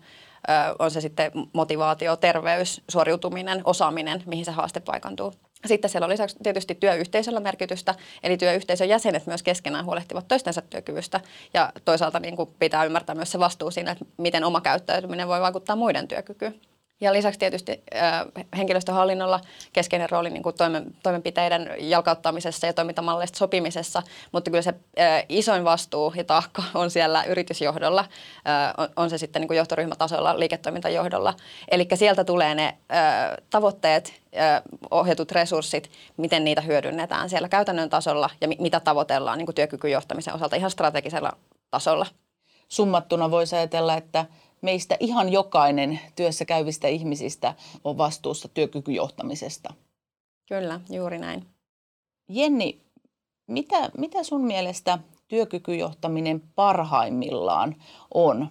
on 0.79 0.91
se 0.91 1.01
sitten 1.01 1.31
motivaatio, 1.53 2.15
terveys, 2.15 2.81
suoriutuminen, 2.89 3.61
osaaminen, 3.63 4.23
mihin 4.25 4.45
se 4.45 4.51
haaste 4.51 4.79
paikantuu. 4.79 5.33
Sitten 5.65 5.89
siellä 5.89 6.05
on 6.05 6.09
lisäksi 6.09 6.37
tietysti 6.43 6.75
työyhteisöllä 6.75 7.39
merkitystä, 7.39 7.95
eli 8.23 8.37
työyhteisön 8.37 8.89
jäsenet 8.89 9.27
myös 9.27 9.43
keskenään 9.43 9.85
huolehtivat 9.85 10.27
toistensa 10.27 10.61
työkyvystä 10.61 11.19
ja 11.53 11.71
toisaalta 11.85 12.19
niin 12.19 12.35
kuin 12.35 12.49
pitää 12.59 12.85
ymmärtää 12.85 13.15
myös 13.15 13.31
se 13.31 13.39
vastuu 13.39 13.71
siinä, 13.71 13.91
että 13.91 14.05
miten 14.17 14.43
oma 14.43 14.61
käyttäytyminen 14.61 15.27
voi 15.27 15.41
vaikuttaa 15.41 15.75
muiden 15.75 16.07
työkykyyn. 16.07 16.61
Ja 17.01 17.13
lisäksi 17.13 17.39
tietysti 17.39 17.83
äh, 17.95 18.25
henkilöstöhallinnolla 18.57 19.39
keskeinen 19.73 20.09
rooli 20.09 20.29
niin 20.29 20.43
kuin 20.43 20.55
toimen, 20.55 20.95
toimenpiteiden 21.03 21.75
jalkauttamisessa 21.79 22.67
ja 22.67 22.73
toimintamalleista 22.73 23.37
sopimisessa, 23.37 24.03
mutta 24.31 24.51
kyllä 24.51 24.61
se 24.61 24.73
äh, 24.99 25.25
isoin 25.29 25.63
vastuu 25.63 26.13
ja 26.15 26.23
taakka 26.23 26.63
on 26.73 26.91
siellä 26.91 27.23
yritysjohdolla, 27.23 27.99
äh, 27.99 28.73
on, 28.77 28.89
on 28.95 29.09
se 29.09 29.17
sitten 29.17 29.39
niin 29.39 29.47
kuin 29.47 29.57
johtoryhmätasolla, 29.57 30.39
liiketoimintajohdolla. 30.39 31.33
Eli 31.71 31.87
sieltä 31.93 32.23
tulee 32.23 32.55
ne 32.55 32.65
äh, 32.65 33.37
tavoitteet, 33.49 34.13
äh, 34.37 34.61
ohjatut 34.91 35.31
resurssit, 35.31 35.91
miten 36.17 36.43
niitä 36.43 36.61
hyödynnetään 36.61 37.29
siellä 37.29 37.49
käytännön 37.49 37.89
tasolla 37.89 38.29
ja 38.41 38.47
mi- 38.47 38.57
mitä 38.59 38.79
tavoitellaan 38.79 39.37
niin 39.37 39.45
kuin 39.45 39.55
työkykyjohtamisen 39.55 40.33
osalta 40.33 40.55
ihan 40.55 40.71
strategisella 40.71 41.31
tasolla. 41.71 42.05
Summattuna 42.69 43.31
voisi 43.31 43.55
ajatella, 43.55 43.93
että 43.93 44.25
meistä 44.61 44.97
ihan 44.99 45.29
jokainen 45.29 45.99
työssä 46.15 46.45
käyvistä 46.45 46.87
ihmisistä 46.87 47.53
on 47.83 47.97
vastuussa 47.97 48.47
työkykyjohtamisesta. 48.47 49.73
Kyllä, 50.49 50.79
juuri 50.89 51.19
näin. 51.19 51.45
Jenni, 52.29 52.81
mitä, 53.47 53.89
mitä 53.97 54.23
sun 54.23 54.41
mielestä 54.41 54.99
työkykyjohtaminen 55.27 56.41
parhaimmillaan 56.55 57.75
on? 58.13 58.49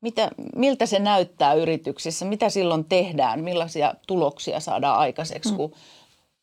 Mitä, 0.00 0.30
miltä 0.56 0.86
se 0.86 0.98
näyttää 0.98 1.54
yrityksissä? 1.54 2.24
Mitä 2.24 2.50
silloin 2.50 2.84
tehdään? 2.84 3.44
Millaisia 3.44 3.94
tuloksia 4.06 4.60
saadaan 4.60 4.98
aikaiseksi, 4.98 5.50
mm. 5.50 5.56
kun 5.56 5.72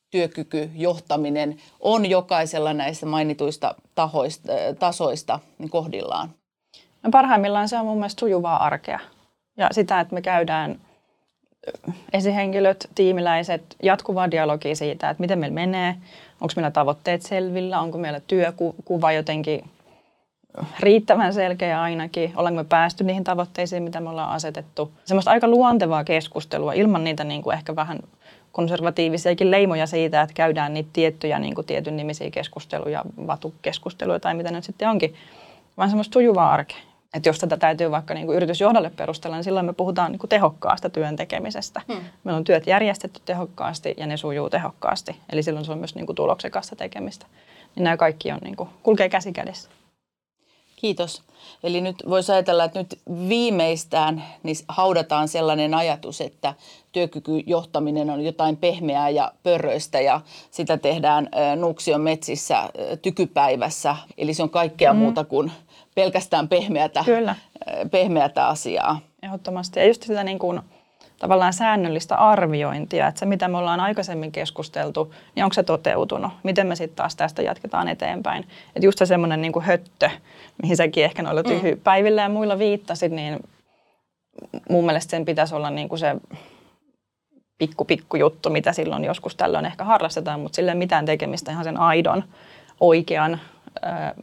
työkykyjohtaminen 0.10 1.62
on 1.80 2.06
jokaisella 2.06 2.74
näistä 2.74 3.06
mainituista 3.06 3.76
tahoista, 3.96 4.52
tasoista 4.80 5.40
kohdillaan? 5.70 6.34
No 7.06 7.12
parhaimmillaan 7.12 7.70
se 7.70 7.78
on 7.78 7.86
mun 7.86 7.98
mielestä 7.98 8.20
sujuvaa 8.20 8.66
arkea. 8.66 9.00
Ja 9.58 9.70
sitä, 9.72 10.00
että 10.00 10.14
me 10.14 10.22
käydään 10.22 10.80
esihenkilöt, 12.14 12.90
tiimiläiset, 12.96 13.76
jatkuvaa 13.84 14.32
dialogia 14.32 14.76
siitä, 14.76 15.10
että 15.10 15.22
miten 15.22 15.40
meillä 15.40 15.54
menee, 15.54 15.96
onko 16.42 16.54
meillä 16.56 16.72
tavoitteet 16.72 17.22
selvillä, 17.22 17.80
onko 17.80 17.98
meillä 17.98 18.20
työkuva 18.20 19.12
jotenkin 19.12 19.64
riittävän 20.80 21.34
selkeä 21.34 21.82
ainakin, 21.82 22.34
ollaanko 22.36 22.58
me 22.58 22.64
päästy 22.70 23.04
niihin 23.04 23.24
tavoitteisiin, 23.24 23.84
mitä 23.84 24.00
me 24.00 24.10
ollaan 24.10 24.32
asetettu. 24.32 24.92
Semmoista 25.06 25.32
aika 25.32 25.48
luontevaa 25.48 26.04
keskustelua 26.04 26.74
ilman 26.74 27.04
niitä 27.04 27.24
niin 27.24 27.42
kuin 27.42 27.54
ehkä 27.54 27.76
vähän 27.76 28.00
konservatiivisiakin 28.52 29.52
leimoja 29.52 29.88
siitä, 29.88 30.22
että 30.22 30.34
käydään 30.34 30.74
niitä 30.74 30.90
tiettyjä 30.94 31.40
niin 31.40 31.56
kuin 31.56 31.68
tietyn 31.68 31.98
nimisiä 31.98 32.32
keskusteluja, 32.32 33.04
vatukeskusteluja 33.28 34.20
tai 34.20 34.34
mitä 34.34 34.52
nyt 34.52 34.64
sitten 34.64 34.90
onkin, 34.90 35.16
vaan 35.78 35.90
semmoista 35.90 36.14
sujuvaa 36.14 36.52
arkea. 36.52 36.95
Että 37.16 37.30
jos 37.30 37.40
tätä 37.40 37.58
täytyy 37.58 37.92
vaikka 37.92 38.14
niin 38.14 38.26
kuin 38.26 38.36
yritysjohdolle 38.36 38.90
perustella, 38.90 39.36
niin 39.36 39.44
silloin 39.44 39.66
me 39.66 39.74
puhutaan 39.74 40.12
niin 40.12 40.20
kuin 40.20 40.30
tehokkaasta 40.30 40.90
työn 40.90 41.16
tekemisestä. 41.16 41.82
Hmm. 41.94 42.02
Meillä 42.24 42.38
on 42.38 42.44
työt 42.44 42.68
järjestetty 42.68 43.22
tehokkaasti 43.26 43.94
ja 43.98 44.08
ne 44.08 44.18
sujuu 44.18 44.50
tehokkaasti. 44.50 45.16
Eli 45.30 45.44
silloin 45.44 45.66
se 45.66 45.72
on 45.72 45.78
myös 45.78 45.96
niin 45.96 46.06
kuin 46.06 46.16
tuloksekasta 46.16 46.76
tekemistä. 46.76 47.26
Niin 47.76 47.84
nämä 47.84 47.98
kaikki 47.98 48.32
on, 48.32 48.40
niin 48.44 48.56
kuin, 48.56 48.70
kulkee 48.84 49.10
käsi 49.10 49.34
kädessä. 49.34 49.70
Kiitos. 50.76 51.22
Eli 51.64 51.82
nyt 51.82 51.96
voisi 52.10 52.32
ajatella, 52.32 52.64
että 52.64 52.80
nyt 52.80 53.00
viimeistään 53.30 54.24
niin 54.44 54.56
haudataan 54.68 55.28
sellainen 55.28 55.74
ajatus, 55.74 56.22
että 56.22 56.54
työkykyjohtaminen 56.92 58.10
on 58.10 58.22
jotain 58.22 58.58
pehmeää 58.58 59.10
ja 59.10 59.32
pörröistä 59.44 60.02
ja 60.02 60.22
sitä 60.52 60.78
tehdään 60.78 61.30
Nuksion 61.56 62.02
metsissä 62.02 62.70
tykypäivässä. 63.02 63.96
Eli 64.18 64.34
se 64.34 64.44
on 64.44 64.50
kaikkea 64.50 64.94
mm. 64.94 65.00
muuta 65.00 65.24
kuin 65.24 65.52
pelkästään 65.96 66.48
pehmeätä, 66.48 67.04
Kyllä. 67.06 67.36
pehmeätä 67.92 68.48
asiaa. 68.48 69.00
Ehdottomasti. 69.24 69.80
Ja 69.80 69.86
just 69.86 70.04
sitä 70.04 70.24
niin 70.24 70.40
kuin, 70.40 70.62
tavallaan 71.20 71.54
säännöllistä 71.54 72.16
arviointia, 72.16 73.08
että 73.08 73.20
se 73.20 73.26
mitä 73.26 73.48
me 73.48 73.58
ollaan 73.58 73.80
aikaisemmin 73.80 74.32
keskusteltu, 74.32 75.14
niin 75.36 75.44
onko 75.44 75.54
se 75.54 75.64
toteutunut? 75.64 76.32
Miten 76.44 76.68
me 76.68 76.76
sitten 76.76 76.96
taas 76.96 77.16
tästä 77.16 77.42
jatketaan 77.42 77.88
eteenpäin? 77.88 78.48
Että 78.76 78.88
just 78.88 78.98
se 78.98 79.06
semmoinen 79.06 79.42
niin 79.42 79.62
höttö, 79.62 80.10
mihin 80.62 80.78
säkin 80.78 81.06
ehkä 81.06 81.24
noilla 81.24 81.42
mm. 81.42 81.50
tyhjypäivillä 81.50 82.22
ja 82.22 82.30
muilla 82.30 82.60
viittasit, 82.60 83.12
niin 83.12 83.40
mun 84.70 84.86
mielestä 84.86 85.12
sen 85.12 85.26
pitäisi 85.26 85.56
olla 85.56 85.70
niin 85.70 85.90
kuin 85.90 86.00
se 86.00 86.16
pikku 87.58 87.86
pikku 87.86 88.18
juttu, 88.18 88.50
mitä 88.50 88.74
silloin 88.74 89.04
joskus 89.04 89.36
tällöin 89.36 89.66
ehkä 89.66 89.84
harrastetaan, 89.84 90.40
mutta 90.40 90.56
sille 90.56 90.74
mitään 90.74 91.06
tekemistä 91.06 91.52
ihan 91.52 91.64
sen 91.64 91.78
aidon, 91.78 92.24
oikean 92.80 93.40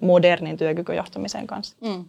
modernin 0.01 0.57
työkykyjohtamisen 0.57 1.47
kanssa. 1.47 1.77
Mm. 1.81 2.05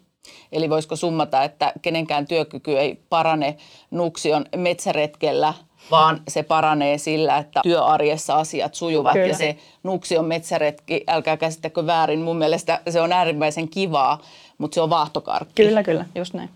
Eli 0.51 0.69
voisiko 0.69 0.95
summata, 0.95 1.43
että 1.43 1.73
kenenkään 1.81 2.27
työkyky 2.27 2.79
ei 2.79 2.99
parane 3.09 3.57
Nuksion 3.91 4.45
metsäretkellä, 4.55 5.53
vaan 5.91 6.21
se 6.27 6.43
paranee 6.43 6.97
sillä, 6.97 7.37
että 7.37 7.59
työarjessa 7.63 8.35
asiat 8.35 8.75
sujuvat. 8.75 9.13
Kyllä. 9.13 9.27
Ja 9.27 9.37
se 9.37 9.57
Nuksion 9.83 10.25
metsäretki, 10.25 11.03
älkää 11.07 11.37
käsittäkö 11.37 11.85
väärin, 11.85 12.21
mun 12.21 12.37
mielestä 12.37 12.81
se 12.89 13.01
on 13.01 13.11
äärimmäisen 13.11 13.69
kivaa, 13.69 14.21
mutta 14.57 14.75
se 14.75 14.81
on 14.81 14.89
vaahtokarkki. 14.89 15.63
Kyllä, 15.63 15.83
kyllä, 15.83 16.05
just 16.15 16.33
näin. 16.33 16.49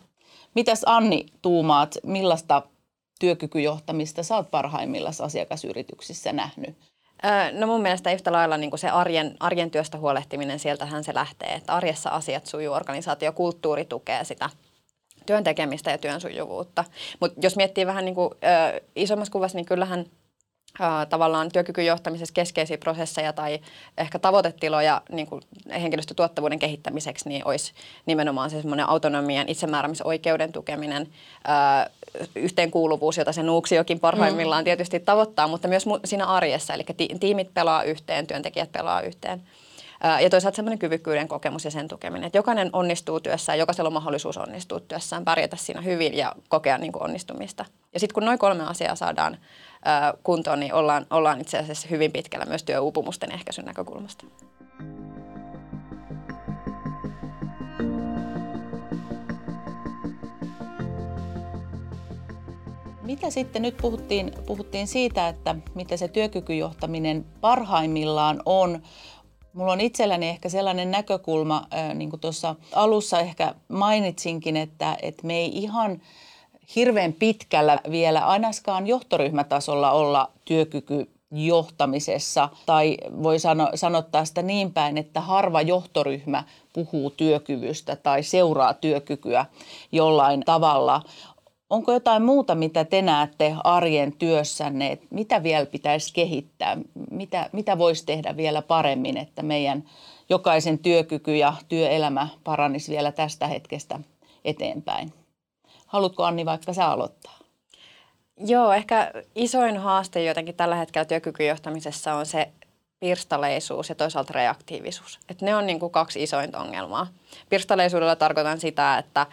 Mitäs 0.55 0.83
Anni 0.85 1.25
tuumaat, 1.41 1.97
millaista 2.03 2.61
työkykyjohtamista 3.19 4.23
sä 4.23 4.35
oot 4.35 4.51
parhaimmillaan 4.51 5.13
asiakasyrityksissä 5.21 6.33
nähnyt? 6.33 6.75
No 7.51 7.67
mun 7.67 7.81
mielestä 7.81 8.11
yhtä 8.11 8.31
lailla 8.31 8.57
niin 8.57 8.69
kuin 8.69 8.79
se 8.79 8.89
arjen, 8.89 9.37
arjen 9.39 9.71
työstä 9.71 9.97
huolehtiminen, 9.97 10.59
sieltähän 10.59 11.03
se 11.03 11.13
lähtee, 11.13 11.53
että 11.53 11.73
arjessa 11.73 12.09
asiat 12.09 12.45
sujuu, 12.45 12.75
organisaatiokulttuuri 12.75 13.85
tukee 13.85 14.23
sitä 14.23 14.49
työn 15.25 15.43
tekemistä 15.43 15.91
ja 15.91 15.97
työn 15.97 16.21
sujuvuutta. 16.21 16.83
Mutta 17.19 17.39
jos 17.41 17.55
miettii 17.55 17.85
vähän 17.85 18.05
niin 18.05 18.15
kuin, 18.15 18.29
ö, 18.33 18.81
isommassa 18.95 19.31
kuvassa, 19.31 19.57
niin 19.57 19.65
kyllähän– 19.65 20.05
tavallaan 21.09 21.51
työkykyjohtamisessa 21.51 22.33
keskeisiä 22.33 22.77
prosesseja 22.77 23.33
tai 23.33 23.59
ehkä 23.97 24.19
tavoitetiloja 24.19 25.01
niin 25.11 25.27
kuin 25.27 25.41
henkilöstötuottavuuden 25.81 26.59
kehittämiseksi, 26.59 27.29
niin 27.29 27.47
olisi 27.47 27.73
nimenomaan 28.05 28.49
se 28.49 28.61
semmoinen 28.61 28.89
autonomian 28.89 29.49
itsemääräämisoikeuden 29.49 30.51
tukeminen, 30.51 31.07
ää, 31.43 31.89
yhteenkuuluvuus, 32.35 33.17
jota 33.17 33.31
se 33.31 33.43
Nuuksiokin 33.43 33.99
parhaimmillaan 33.99 34.63
mm. 34.63 34.65
tietysti 34.65 34.99
tavoittaa, 34.99 35.47
mutta 35.47 35.67
myös 35.67 35.85
siinä 36.05 36.25
arjessa, 36.25 36.73
eli 36.73 36.85
ti- 36.97 37.15
tiimit 37.19 37.53
pelaa 37.53 37.83
yhteen, 37.83 38.27
työntekijät 38.27 38.71
pelaa 38.71 39.01
yhteen. 39.01 39.43
Ja 40.21 40.29
toisaalta 40.29 40.55
semmoinen 40.55 40.79
kyvykkyyden 40.79 41.27
kokemus 41.27 41.65
ja 41.65 41.71
sen 41.71 41.87
tukeminen, 41.87 42.23
että 42.23 42.37
jokainen 42.37 42.69
onnistuu 42.73 43.19
työssään, 43.19 43.59
jokaisella 43.59 43.87
on 43.87 43.93
mahdollisuus 43.93 44.37
onnistua 44.37 44.79
työssään, 44.79 45.25
pärjätä 45.25 45.55
siinä 45.55 45.81
hyvin 45.81 46.17
ja 46.17 46.35
kokea 46.49 46.77
niin 46.77 46.91
kuin 46.91 47.03
onnistumista. 47.03 47.65
Ja 47.93 47.99
sitten 47.99 48.13
kun 48.13 48.25
noin 48.25 48.39
kolme 48.39 48.63
asiaa 48.63 48.95
saadaan 48.95 49.37
kuntoon, 50.23 50.59
niin 50.59 50.73
ollaan, 50.73 51.05
ollaan 51.09 51.41
itse 51.41 51.57
asiassa 51.57 51.87
hyvin 51.87 52.11
pitkällä 52.11 52.45
myös 52.45 52.63
työuupumusten 52.63 53.31
ehkäisyn 53.31 53.65
näkökulmasta. 53.65 54.25
Mitä 63.01 63.29
sitten 63.29 63.61
nyt 63.61 63.77
puhuttiin, 63.77 64.31
puhuttiin 64.45 64.87
siitä, 64.87 65.27
että 65.27 65.55
mitä 65.75 65.97
se 65.97 66.07
työkykyjohtaminen 66.07 67.25
parhaimmillaan 67.41 68.41
on. 68.45 68.81
Mulla 69.53 69.71
on 69.71 69.81
itselläni 69.81 70.29
ehkä 70.29 70.49
sellainen 70.49 70.91
näkökulma, 70.91 71.67
niin 71.93 72.09
kuin 72.09 72.19
tuossa 72.19 72.55
alussa 72.73 73.19
ehkä 73.19 73.55
mainitsinkin, 73.67 74.57
että, 74.57 74.97
että 75.01 75.27
me 75.27 75.33
ei 75.33 75.57
ihan 75.57 76.01
hirveän 76.75 77.13
pitkällä 77.13 77.79
vielä 77.91 78.25
ainakaan 78.25 78.87
johtoryhmätasolla 78.87 79.91
olla 79.91 80.31
työkyky 80.45 81.09
johtamisessa, 81.31 82.49
tai 82.65 82.97
voi 83.23 83.39
sano, 83.39 83.69
sanottaa 83.75 84.25
sitä 84.25 84.41
niin 84.41 84.73
päin, 84.73 84.97
että 84.97 85.21
harva 85.21 85.61
johtoryhmä 85.61 86.43
puhuu 86.73 87.09
työkyvystä 87.09 87.95
tai 87.95 88.23
seuraa 88.23 88.73
työkykyä 88.73 89.45
jollain 89.91 90.41
tavalla. 90.45 91.01
Onko 91.69 91.93
jotain 91.93 92.23
muuta, 92.23 92.55
mitä 92.55 92.85
te 92.85 93.01
näette 93.01 93.55
arjen 93.63 94.11
työssänne, 94.11 94.91
että 94.91 95.07
mitä 95.09 95.43
vielä 95.43 95.65
pitäisi 95.65 96.13
kehittää, 96.13 96.77
mitä, 97.11 97.49
mitä 97.51 97.77
voisi 97.77 98.05
tehdä 98.05 98.37
vielä 98.37 98.61
paremmin, 98.61 99.17
että 99.17 99.43
meidän 99.43 99.83
jokaisen 100.29 100.79
työkyky 100.79 101.35
ja 101.35 101.53
työelämä 101.69 102.27
paranisi 102.43 102.91
vielä 102.91 103.11
tästä 103.11 103.47
hetkestä 103.47 103.99
eteenpäin? 104.45 105.13
Haluatko 105.87 106.23
Anni 106.23 106.45
vaikka 106.45 106.73
sä 106.73 106.87
aloittaa? 106.87 107.37
Joo, 108.37 108.73
ehkä 108.73 109.11
isoin 109.35 109.77
haaste 109.77 110.23
jotenkin 110.23 110.55
tällä 110.55 110.75
hetkellä 110.75 111.05
työkykyjohtamisessa 111.05 112.13
on 112.13 112.25
se 112.25 112.49
pirstaleisuus 112.99 113.89
ja 113.89 113.95
toisaalta 113.95 114.33
reaktiivisuus. 114.33 115.19
Et 115.29 115.41
ne 115.41 115.55
on 115.55 115.67
niin 115.67 115.79
kuin 115.79 115.91
kaksi 115.91 116.23
isointa 116.23 116.59
ongelmaa. 116.59 117.07
Pirstaleisuudella 117.49 118.15
tarkoitan 118.15 118.59
sitä, 118.59 118.97
että 118.97 119.27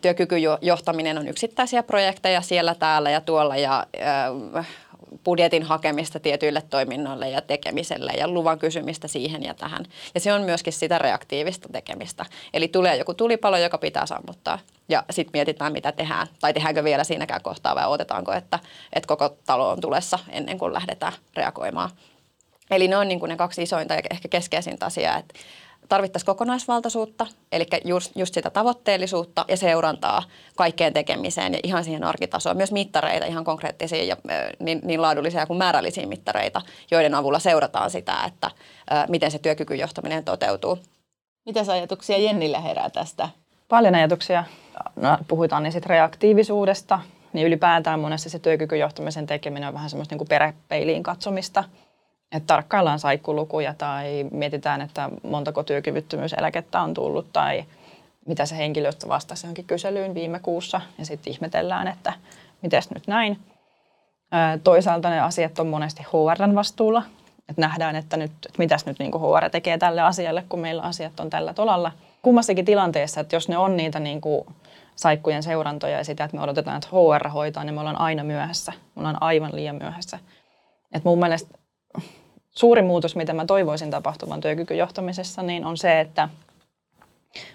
työkykyjohtaminen 0.00 1.18
on 1.18 1.28
yksittäisiä 1.28 1.82
projekteja 1.82 2.40
siellä, 2.40 2.74
täällä 2.74 3.10
ja 3.10 3.20
tuolla 3.20 3.56
ja 3.56 3.86
budjetin 5.24 5.62
hakemista 5.62 6.20
tietyille 6.20 6.62
toiminnoille 6.70 7.30
ja 7.30 7.40
tekemiselle 7.40 8.12
ja 8.12 8.28
luvan 8.28 8.58
kysymistä 8.58 9.08
siihen 9.08 9.42
ja 9.42 9.54
tähän. 9.54 9.84
Ja 10.14 10.20
se 10.20 10.32
on 10.32 10.42
myöskin 10.42 10.72
sitä 10.72 10.98
reaktiivista 10.98 11.68
tekemistä. 11.72 12.26
Eli 12.54 12.68
tulee 12.68 12.96
joku 12.96 13.14
tulipalo, 13.14 13.56
joka 13.56 13.78
pitää 13.78 14.06
sammuttaa 14.06 14.58
ja 14.88 15.04
sitten 15.10 15.30
mietitään, 15.32 15.72
mitä 15.72 15.92
tehdään. 15.92 16.26
Tai 16.40 16.52
tehdäänkö 16.52 16.84
vielä 16.84 17.04
siinäkään 17.04 17.42
kohtaa 17.42 17.74
vai 17.74 17.86
odotetaanko, 17.86 18.32
että, 18.32 18.58
että 18.92 19.08
koko 19.08 19.36
talo 19.46 19.70
on 19.70 19.80
tulessa 19.80 20.18
ennen 20.28 20.58
kuin 20.58 20.72
lähdetään 20.72 21.12
reagoimaan. 21.36 21.90
Eli 22.70 22.88
ne 22.88 22.96
on 22.96 23.08
niin 23.08 23.20
kuin 23.20 23.30
ne 23.30 23.36
kaksi 23.36 23.62
isointa 23.62 23.94
ja 23.94 24.00
ehkä 24.10 24.28
keskeisintä 24.28 24.86
asiaa, 24.86 25.18
että 25.18 25.34
tarvittaisiin 25.88 26.26
kokonaisvaltaisuutta, 26.26 27.26
eli 27.52 27.66
just, 27.84 28.12
just 28.16 28.34
sitä 28.34 28.50
tavoitteellisuutta 28.50 29.44
ja 29.48 29.56
seurantaa 29.56 30.22
kaikkeen 30.56 30.92
tekemiseen 30.92 31.52
ja 31.52 31.60
ihan 31.62 31.84
siihen 31.84 32.04
arkitasoon. 32.04 32.56
Myös 32.56 32.72
mittareita, 32.72 33.26
ihan 33.26 33.44
konkreettisia 33.44 34.04
ja 34.04 34.16
niin, 34.58 34.80
niin 34.84 35.02
laadullisia 35.02 35.46
kuin 35.46 35.58
määrällisiä 35.58 36.06
mittareita, 36.06 36.62
joiden 36.90 37.14
avulla 37.14 37.38
seurataan 37.38 37.90
sitä, 37.90 38.24
että 38.26 38.50
miten 39.08 39.30
se 39.30 39.38
työkykyjohtaminen 39.38 40.24
toteutuu. 40.24 40.78
Mitä 41.46 41.60
ajatuksia 41.72 42.18
Jennillä 42.18 42.60
herää 42.60 42.90
tästä? 42.90 43.28
Paljon 43.68 43.94
ajatuksia. 43.94 44.44
No, 44.96 45.18
puhutaan 45.28 45.62
niin 45.62 45.72
sit 45.72 45.86
reaktiivisuudesta, 45.86 47.00
niin 47.32 47.46
ylipäätään 47.46 48.00
monessa 48.00 48.30
se 48.30 48.38
työkykyjohtamisen 48.38 49.26
tekeminen 49.26 49.68
on 49.68 49.74
vähän 49.74 49.90
semmoista 49.90 50.12
niin 50.12 50.18
kuin 50.18 50.28
peräpeiliin 50.28 51.02
katsomista– 51.02 51.64
että 52.32 52.46
tarkkaillaan 52.46 52.98
saikkulukuja 52.98 53.74
tai 53.74 54.26
mietitään, 54.30 54.80
että 54.80 55.10
montako 55.22 55.62
työkyvyttömyyseläkettä 55.62 56.80
on 56.80 56.94
tullut 56.94 57.26
tai 57.32 57.64
mitä 58.26 58.46
se 58.46 58.56
henkilöstö 58.56 59.08
vastasi 59.08 59.46
johonkin 59.46 59.64
kyselyyn 59.64 60.14
viime 60.14 60.38
kuussa 60.38 60.80
ja 60.98 61.06
sitten 61.06 61.32
ihmetellään, 61.32 61.88
että 61.88 62.12
miten 62.62 62.82
nyt 62.94 63.06
näin. 63.06 63.38
Toisaalta 64.64 65.10
ne 65.10 65.20
asiat 65.20 65.58
on 65.58 65.66
monesti 65.66 66.02
HRn 66.02 66.54
vastuulla, 66.54 67.02
että 67.48 67.60
nähdään, 67.62 67.96
että, 67.96 68.16
nyt, 68.16 68.30
että 68.30 68.58
mitäs 68.58 68.86
nyt 68.86 68.98
niin 68.98 69.12
HR 69.14 69.50
tekee 69.50 69.78
tälle 69.78 70.02
asialle, 70.02 70.44
kun 70.48 70.60
meillä 70.60 70.82
asiat 70.82 71.20
on 71.20 71.30
tällä 71.30 71.54
tolalla. 71.54 71.92
Kummassakin 72.22 72.64
tilanteessa, 72.64 73.20
että 73.20 73.36
jos 73.36 73.48
ne 73.48 73.58
on 73.58 73.76
niitä 73.76 74.00
niin 74.00 74.20
kuin 74.20 74.46
saikkujen 74.96 75.42
seurantoja 75.42 75.98
ja 75.98 76.04
sitä, 76.04 76.24
että 76.24 76.36
me 76.36 76.42
odotetaan, 76.42 76.76
että 76.76 76.88
HR 76.88 77.28
hoitaa, 77.28 77.64
niin 77.64 77.74
me 77.74 77.80
ollaan 77.80 78.00
aina 78.00 78.24
myöhässä. 78.24 78.72
Me 78.72 79.00
ollaan 79.00 79.22
aivan 79.22 79.50
liian 79.54 79.76
myöhässä. 79.76 80.18
Et 80.92 81.04
mun 81.04 81.18
mielestä 81.18 81.58
suuri 82.58 82.82
muutos, 82.82 83.16
mitä 83.16 83.32
mä 83.32 83.44
toivoisin 83.44 83.90
tapahtuvan 83.90 84.40
työkykyjohtamisessa, 84.40 85.42
niin 85.42 85.64
on 85.64 85.76
se, 85.76 86.00
että 86.00 86.28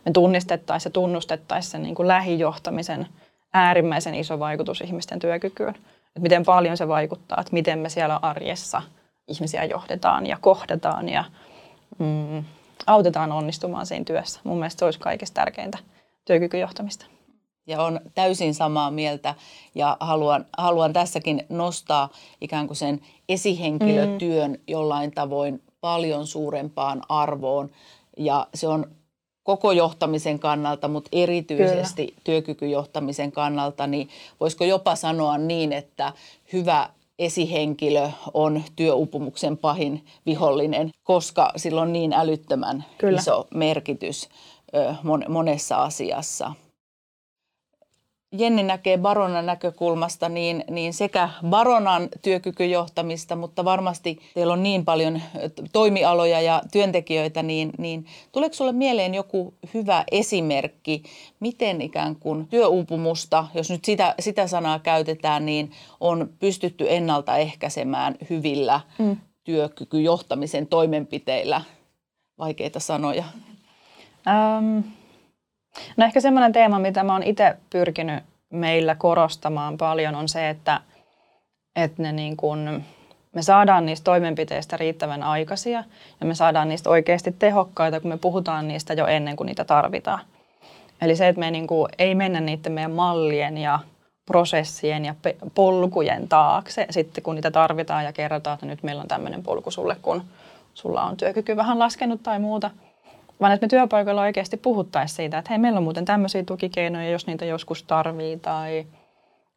me 0.05 0.11
tunnistettaisiin 0.11 0.89
ja 0.89 0.93
tunnustettaisiin 0.93 1.71
sen 1.71 1.83
niin 1.83 1.95
kuin 1.95 2.07
lähijohtamisen 2.07 3.07
äärimmäisen 3.53 4.15
iso 4.15 4.39
vaikutus 4.39 4.81
ihmisten 4.81 5.19
työkykyyn. 5.19 5.75
Että 6.07 6.19
miten 6.19 6.45
paljon 6.45 6.77
se 6.77 6.87
vaikuttaa, 6.87 7.41
että 7.41 7.53
miten 7.53 7.79
me 7.79 7.89
siellä 7.89 8.19
arjessa 8.21 8.81
ihmisiä 9.27 9.63
johdetaan 9.63 10.27
ja 10.27 10.37
kohdataan 10.41 11.09
ja 11.09 11.23
mm, 11.99 12.43
autetaan 12.87 13.31
onnistumaan 13.31 13.85
siinä 13.85 14.05
työssä. 14.05 14.39
Mun 14.43 14.57
mielestä 14.57 14.79
se 14.79 14.85
olisi 14.85 14.99
kaikista 14.99 15.35
tärkeintä 15.35 15.77
työkykyjohtamista 16.25 17.05
ja 17.67 17.84
on 17.84 18.00
täysin 18.15 18.54
samaa 18.54 18.91
mieltä 18.91 19.36
ja 19.76 19.97
haluan, 20.00 20.45
haluan 20.58 20.93
tässäkin 20.93 21.45
nostaa 21.50 22.10
ikään 22.41 22.67
kuin 22.67 22.78
sen 22.78 23.02
esihenkilötyön 23.30 24.52
mm. 24.52 24.58
jollain 24.67 25.12
tavoin 25.12 25.62
paljon 25.82 26.28
suurempaan 26.28 27.02
arvoon 27.10 27.69
ja 28.17 28.47
se 28.54 28.67
on 28.67 28.86
koko 29.43 29.71
johtamisen 29.71 30.39
kannalta, 30.39 30.88
mutta 30.88 31.10
erityisesti 31.12 32.08
Kyllä. 32.08 32.21
työkykyjohtamisen 32.24 33.32
kannalta, 33.32 33.88
niin 33.88 34.10
voisiko 34.39 34.65
jopa 34.65 34.95
sanoa 34.95 35.38
niin, 35.38 35.74
että 35.74 36.13
hyvä 36.54 36.89
esihenkilö 37.19 38.10
on 38.34 38.63
työupumuksen 38.76 39.58
pahin 39.58 40.06
vihollinen, 40.26 40.89
koska 41.04 41.52
sillä 41.56 41.82
on 41.82 41.93
niin 41.93 42.13
älyttömän 42.13 42.86
Kyllä. 42.97 43.19
iso 43.19 43.47
merkitys 43.54 44.30
monessa 45.30 45.84
asiassa. 45.84 46.54
Jenni 48.37 48.63
näkee 48.63 48.97
baronan 48.97 49.45
näkökulmasta 49.45 50.29
niin, 50.29 50.63
niin 50.69 50.93
sekä 50.93 51.29
baronan 51.49 52.09
työkykyjohtamista, 52.21 53.35
mutta 53.35 53.65
varmasti 53.65 54.19
teillä 54.33 54.53
on 54.53 54.63
niin 54.63 54.85
paljon 54.85 55.21
toimialoja 55.71 56.41
ja 56.41 56.61
työntekijöitä, 56.71 57.43
niin, 57.43 57.71
niin 57.77 58.05
tuleeko 58.31 58.53
sinulle 58.53 58.73
mieleen 58.73 59.13
joku 59.13 59.53
hyvä 59.73 60.03
esimerkki, 60.11 61.03
miten 61.39 61.81
ikään 61.81 62.15
kuin 62.15 62.47
työuupumusta, 62.47 63.47
jos 63.53 63.69
nyt 63.69 63.85
sitä, 63.85 64.15
sitä 64.19 64.47
sanaa 64.47 64.79
käytetään, 64.79 65.45
niin 65.45 65.71
on 65.99 66.29
pystytty 66.39 66.85
ennaltaehkäisemään 66.89 68.15
hyvillä 68.29 68.81
mm. 68.99 69.17
työkykyjohtamisen 69.43 70.67
toimenpiteillä? 70.67 71.61
Vaikeita 72.37 72.79
sanoja. 72.79 73.23
Um 74.27 74.83
No 75.97 76.05
ehkä 76.05 76.21
semmoinen 76.21 76.53
teema, 76.53 76.79
mitä 76.79 77.03
mä 77.03 77.13
oon 77.13 77.23
itse 77.23 77.57
pyrkinyt 77.69 78.23
meillä 78.49 78.95
korostamaan 78.95 79.77
paljon, 79.77 80.15
on 80.15 80.29
se, 80.29 80.49
että, 80.49 80.81
että 81.75 82.01
ne 82.01 82.12
niin 82.12 82.38
kun, 82.38 82.84
me 83.36 83.41
saadaan 83.41 83.86
niistä 83.86 84.03
toimenpiteistä 84.03 84.77
riittävän 84.77 85.23
aikaisia 85.23 85.84
ja 86.19 86.25
me 86.25 86.36
saadaan 86.36 86.69
niistä 86.69 86.89
oikeasti 86.89 87.36
tehokkaita, 87.39 87.99
kun 87.99 88.10
me 88.10 88.17
puhutaan 88.17 88.67
niistä 88.67 88.93
jo 88.93 89.07
ennen 89.07 89.36
kuin 89.36 89.45
niitä 89.45 89.63
tarvitaan. 89.63 90.19
Eli 91.01 91.15
se, 91.15 91.27
että 91.27 91.39
me 91.39 91.51
niin 91.51 91.67
kuin, 91.67 91.89
ei 91.97 92.15
mennä 92.15 92.41
niiden 92.41 92.71
meidän 92.71 92.91
mallien 92.91 93.57
ja 93.57 93.79
prosessien 94.25 95.05
ja 95.05 95.15
polkujen 95.55 96.27
taakse 96.27 96.86
sitten, 96.89 97.23
kun 97.23 97.36
niitä 97.36 97.51
tarvitaan 97.51 98.05
ja 98.05 98.13
kerrotaan, 98.13 98.53
että 98.53 98.65
nyt 98.65 98.84
meillä 98.84 99.01
on 99.01 99.07
tämmöinen 99.07 99.43
polku 99.43 99.71
sulle, 99.71 99.97
kun 100.01 100.23
sulla 100.73 101.03
on 101.03 101.17
työkyky 101.17 101.55
vähän 101.55 101.79
laskenut 101.79 102.23
tai 102.23 102.39
muuta. 102.39 102.71
Vaan 103.41 103.51
että 103.51 103.65
me 103.65 103.69
työpaikalla 103.69 104.21
oikeasti 104.21 104.58
puhuttaisiin 104.58 105.15
siitä, 105.15 105.38
että 105.38 105.49
hei, 105.49 105.58
meillä 105.58 105.77
on 105.77 105.84
muuten 105.84 106.06
tämmöisiä 106.06 106.43
tukikeinoja, 106.43 107.10
jos 107.10 107.27
niitä 107.27 107.45
joskus 107.45 107.84
tarvii 107.84 108.38
tai 108.38 108.86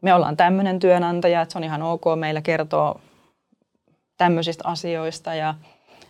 me 0.03 0.15
ollaan 0.15 0.37
tämmöinen 0.37 0.79
työnantaja, 0.79 1.43
että 1.43 1.53
se 1.53 1.59
on 1.59 1.65
ihan 1.65 1.83
ok 1.83 2.05
meillä 2.19 2.41
kertoa 2.43 3.01
tämmöisistä 4.19 4.69
asioista. 4.69 5.35
Ja 5.35 5.55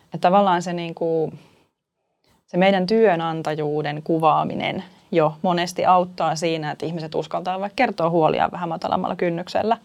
että 0.04 0.18
tavallaan 0.18 0.62
se, 0.62 0.72
niin 0.72 0.94
kuin, 0.94 1.38
se 2.46 2.56
meidän 2.56 2.86
työnantajuuden 2.86 4.02
kuvaaminen 4.02 4.84
jo 5.12 5.34
monesti 5.42 5.84
auttaa 5.84 6.36
siinä, 6.36 6.70
että 6.70 6.86
ihmiset 6.86 7.14
uskaltaa 7.14 7.60
vaikka 7.60 7.76
kertoa 7.76 8.10
huolia 8.10 8.48
vähän 8.52 8.68
matalammalla 8.68 9.16
kynnyksellä, 9.16 9.78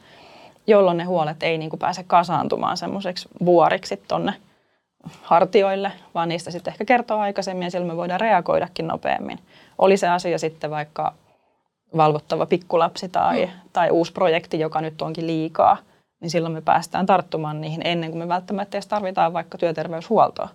jolloin 0.68 0.98
ne 0.98 1.04
huolet 1.04 1.44
ei 1.44 1.58
niin 1.58 1.70
kuin 1.70 1.80
pääse 1.80 2.04
kasaantumaan 2.04 2.78
semmoiseksi 2.78 3.30
vuoriksi 3.46 4.04
tonne 4.08 4.34
hartioille, 5.22 5.92
vaan 6.16 6.30
niistä 6.30 6.52
sitten 6.52 6.72
ehkä 6.72 6.86
kertoo 6.86 7.20
aikaisemmin 7.20 7.64
ja 7.64 7.72
silloin 7.72 7.92
me 7.92 7.98
voidaan 7.98 8.20
reagoidakin 8.20 8.88
nopeammin. 8.88 9.40
Oli 9.78 9.98
se 9.98 10.08
asia 10.08 10.40
sitten 10.40 10.72
vaikka 10.72 11.14
valvottava 11.98 12.46
pikkulapsi 12.46 13.10
tai, 13.10 13.46
mm. 13.46 13.52
tai 13.74 13.90
uusi 13.90 14.14
projekti, 14.14 14.60
joka 14.60 14.82
nyt 14.82 15.02
onkin 15.02 15.28
liikaa, 15.28 15.78
niin 16.22 16.30
silloin 16.30 16.54
me 16.54 16.62
päästään 16.62 17.06
tarttumaan 17.06 17.62
niihin 17.62 17.82
ennen 17.86 18.12
kuin 18.12 18.20
me 18.20 18.28
välttämättä 18.28 18.78
edes 18.78 18.88
tarvitaan 18.88 19.34
vaikka 19.34 19.58
työterveyshuoltoa. 19.58 20.50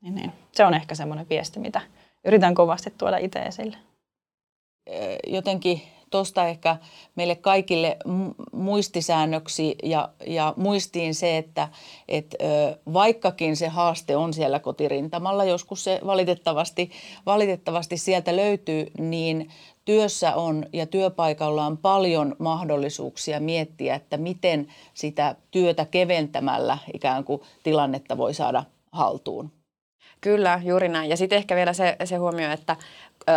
Niin, 0.00 0.14
niin. 0.14 0.32
Se 0.52 0.64
on 0.64 0.74
ehkä 0.74 0.94
semmoinen 0.94 1.26
viesti, 1.30 1.60
mitä 1.60 1.80
yritän 2.24 2.54
kovasti 2.54 2.94
tuoda 2.98 3.16
itse 3.16 3.38
esille. 3.38 3.76
Jotenkin 5.26 5.82
tuosta 6.10 6.48
ehkä 6.48 6.76
meille 7.14 7.36
kaikille 7.36 7.96
muistisäännöksi 8.52 9.76
ja, 9.82 10.08
ja 10.26 10.54
muistiin 10.56 11.14
se, 11.14 11.38
että 11.38 11.68
et, 12.08 12.36
vaikkakin 12.92 13.56
se 13.56 13.68
haaste 13.68 14.16
on 14.16 14.34
siellä 14.34 14.58
kotirintamalla, 14.58 15.44
joskus 15.44 15.84
se 15.84 16.00
valitettavasti, 16.06 16.90
valitettavasti 17.26 17.96
sieltä 17.96 18.36
löytyy, 18.36 18.86
niin 18.98 19.50
työssä 19.84 20.34
on 20.34 20.66
ja 20.72 20.86
työpaikalla 20.86 21.66
on 21.66 21.78
paljon 21.78 22.36
mahdollisuuksia 22.38 23.40
miettiä, 23.40 23.94
että 23.94 24.16
miten 24.16 24.66
sitä 24.94 25.36
työtä 25.50 25.84
keventämällä 25.84 26.78
ikään 26.94 27.24
kuin 27.24 27.42
tilannetta 27.62 28.16
voi 28.16 28.34
saada 28.34 28.64
haltuun. 28.92 29.52
Kyllä, 30.20 30.60
juuri 30.64 30.88
näin. 30.88 31.10
Ja 31.10 31.16
sitten 31.16 31.36
ehkä 31.36 31.56
vielä 31.56 31.72
se, 31.72 31.96
se 32.04 32.16
huomio, 32.16 32.50
että 32.50 32.76
ö, 33.28 33.32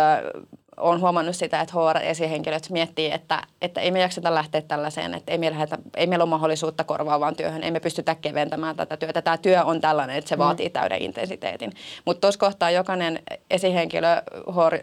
olen 0.76 1.00
huomannut 1.00 1.36
sitä, 1.36 1.60
että 1.60 1.74
HR-esihenkilöt 1.74 2.70
miettii, 2.70 3.10
että, 3.10 3.42
että 3.62 3.80
ei 3.80 3.90
me 3.90 4.00
jakseta 4.00 4.34
lähteä 4.34 4.60
tällaiseen, 4.60 5.14
että 5.14 5.32
ei 5.32 5.38
meillä, 5.38 5.54
lähetä, 5.54 5.78
ei 5.96 6.06
meillä 6.06 6.22
ole 6.22 6.30
mahdollisuutta 6.30 6.84
korvaavaan 6.84 7.36
työhön, 7.36 7.62
ei 7.62 7.70
me 7.70 7.80
pystytä 7.80 8.14
keventämään 8.14 8.76
tätä 8.76 8.96
työtä. 8.96 9.22
Tämä 9.22 9.38
työ 9.38 9.64
on 9.64 9.80
tällainen, 9.80 10.16
että 10.16 10.28
se 10.28 10.36
mm. 10.36 10.38
vaatii 10.38 10.70
täyden 10.70 11.02
intensiteetin. 11.02 11.72
Mutta 12.04 12.20
tuossa 12.20 12.40
kohtaa 12.40 12.70
jokainen 12.70 13.22
esihenkilö, 13.50 14.22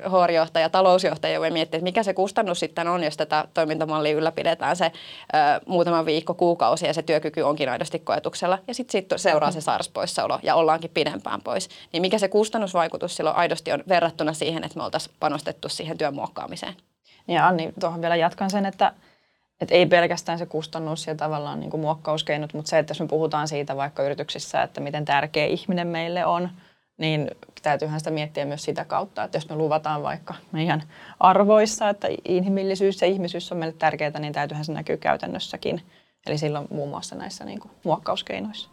HR-johtaja, 0.07 0.69
talousjohtaja 0.69 1.39
voi 1.39 1.51
miettiä, 1.51 1.77
että 1.77 1.83
mikä 1.83 2.03
se 2.03 2.13
kustannus 2.13 2.59
sitten 2.59 2.87
on, 2.87 3.03
jos 3.03 3.17
tätä 3.17 3.45
toimintamallia 3.53 4.15
ylläpidetään 4.15 4.75
se 4.75 4.85
ö, 4.85 5.37
muutama 5.65 6.05
viikko, 6.05 6.33
kuukausi 6.33 6.85
ja 6.85 6.93
se 6.93 7.01
työkyky 7.01 7.41
onkin 7.41 7.69
aidosti 7.69 7.99
koetuksella. 7.99 8.59
Ja 8.67 8.73
sitten 8.73 8.91
sit 8.91 9.13
seuraa 9.15 9.51
se 9.51 9.61
sairauspoissaolo 9.61 10.39
ja 10.43 10.55
ollaankin 10.55 10.91
pidempään 10.93 11.41
pois. 11.41 11.69
Niin 11.93 12.01
mikä 12.01 12.17
se 12.17 12.27
kustannusvaikutus 12.27 13.15
silloin 13.15 13.35
aidosti 13.35 13.71
on 13.71 13.83
verrattuna 13.87 14.33
siihen, 14.33 14.63
että 14.63 14.77
me 14.77 14.83
oltaisiin 14.83 15.15
panostettu 15.19 15.69
siihen 15.81 15.97
työn 15.97 16.15
muokkaamiseen. 16.15 16.75
Ja 17.27 17.47
Anni, 17.47 17.73
tuohon 17.79 18.01
vielä 18.01 18.15
jatkan 18.15 18.49
sen, 18.49 18.65
että, 18.65 18.93
että 19.61 19.75
ei 19.75 19.85
pelkästään 19.85 20.37
se 20.37 20.45
kustannus 20.45 21.07
ja 21.07 21.15
tavallaan 21.15 21.59
niin 21.59 21.69
kuin 21.69 21.81
muokkauskeinot, 21.81 22.53
mutta 22.53 22.69
se, 22.69 22.79
että 22.79 22.91
jos 22.91 22.99
me 22.99 23.07
puhutaan 23.07 23.47
siitä 23.47 23.75
vaikka 23.75 24.03
yrityksissä, 24.03 24.63
että 24.63 24.81
miten 24.81 25.05
tärkeä 25.05 25.45
ihminen 25.45 25.87
meille 25.87 26.25
on, 26.25 26.49
niin 26.97 27.31
täytyyhän 27.61 27.99
sitä 27.99 28.11
miettiä 28.11 28.45
myös 28.45 28.63
sitä 28.63 28.85
kautta, 28.85 29.23
että 29.23 29.37
jos 29.37 29.49
me 29.49 29.55
luvataan 29.55 30.03
vaikka 30.03 30.33
meidän 30.51 30.83
arvoissa, 31.19 31.89
että 31.89 32.07
inhimillisyys 32.25 33.01
ja 33.01 33.07
ihmisyys 33.07 33.51
on 33.51 33.57
meille 33.57 33.75
tärkeää, 33.79 34.19
niin 34.19 34.33
täytyyhän 34.33 34.65
se 34.65 34.73
näkyy 34.73 34.97
käytännössäkin. 34.97 35.81
Eli 36.27 36.37
silloin 36.37 36.67
muun 36.69 36.89
muassa 36.89 37.15
näissä 37.15 37.45
niin 37.45 37.59
kuin 37.59 37.71
muokkauskeinoissa. 37.83 38.69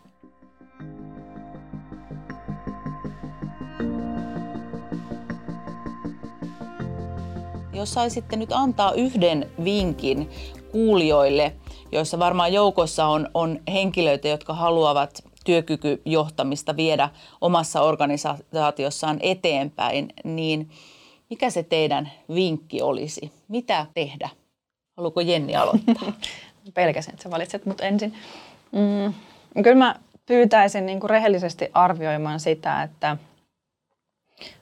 Jos 7.79 7.95
saisitte 7.95 8.37
nyt 8.37 8.53
antaa 8.53 8.93
yhden 8.93 9.51
vinkin 9.65 10.31
kuulijoille, 10.73 11.53
joissa 11.93 12.19
varmaan 12.19 12.53
joukossa 12.53 13.07
on, 13.07 13.29
on 13.35 13.61
henkilöitä, 13.73 14.29
jotka 14.29 14.55
haluavat 14.55 15.25
työkykyjohtamista 15.45 16.77
viedä 16.77 17.09
omassa 17.41 17.83
organisaatiossaan 17.83 19.19
eteenpäin, 19.21 20.09
niin 20.25 20.71
mikä 21.31 21.51
se 21.51 21.63
teidän 21.63 22.11
vinkki 22.35 22.83
olisi? 22.83 23.33
Mitä 23.49 23.87
tehdä? 23.95 24.29
Haluatko 24.97 25.21
Jenni 25.21 25.57
aloittaa? 25.57 26.13
Pelkäsin, 26.75 27.13
että 27.13 27.23
sä 27.23 27.31
valitset 27.31 27.67
mut 27.67 27.81
ensin. 27.81 28.15
Mm, 28.73 29.15
kyllä 29.63 29.77
mä 29.79 29.95
pyytäisin 30.27 30.87
niin 30.87 31.01
kuin 31.01 31.11
rehellisesti 31.11 31.71
arvioimaan 31.75 32.41
sitä, 32.41 32.83
että 32.83 33.17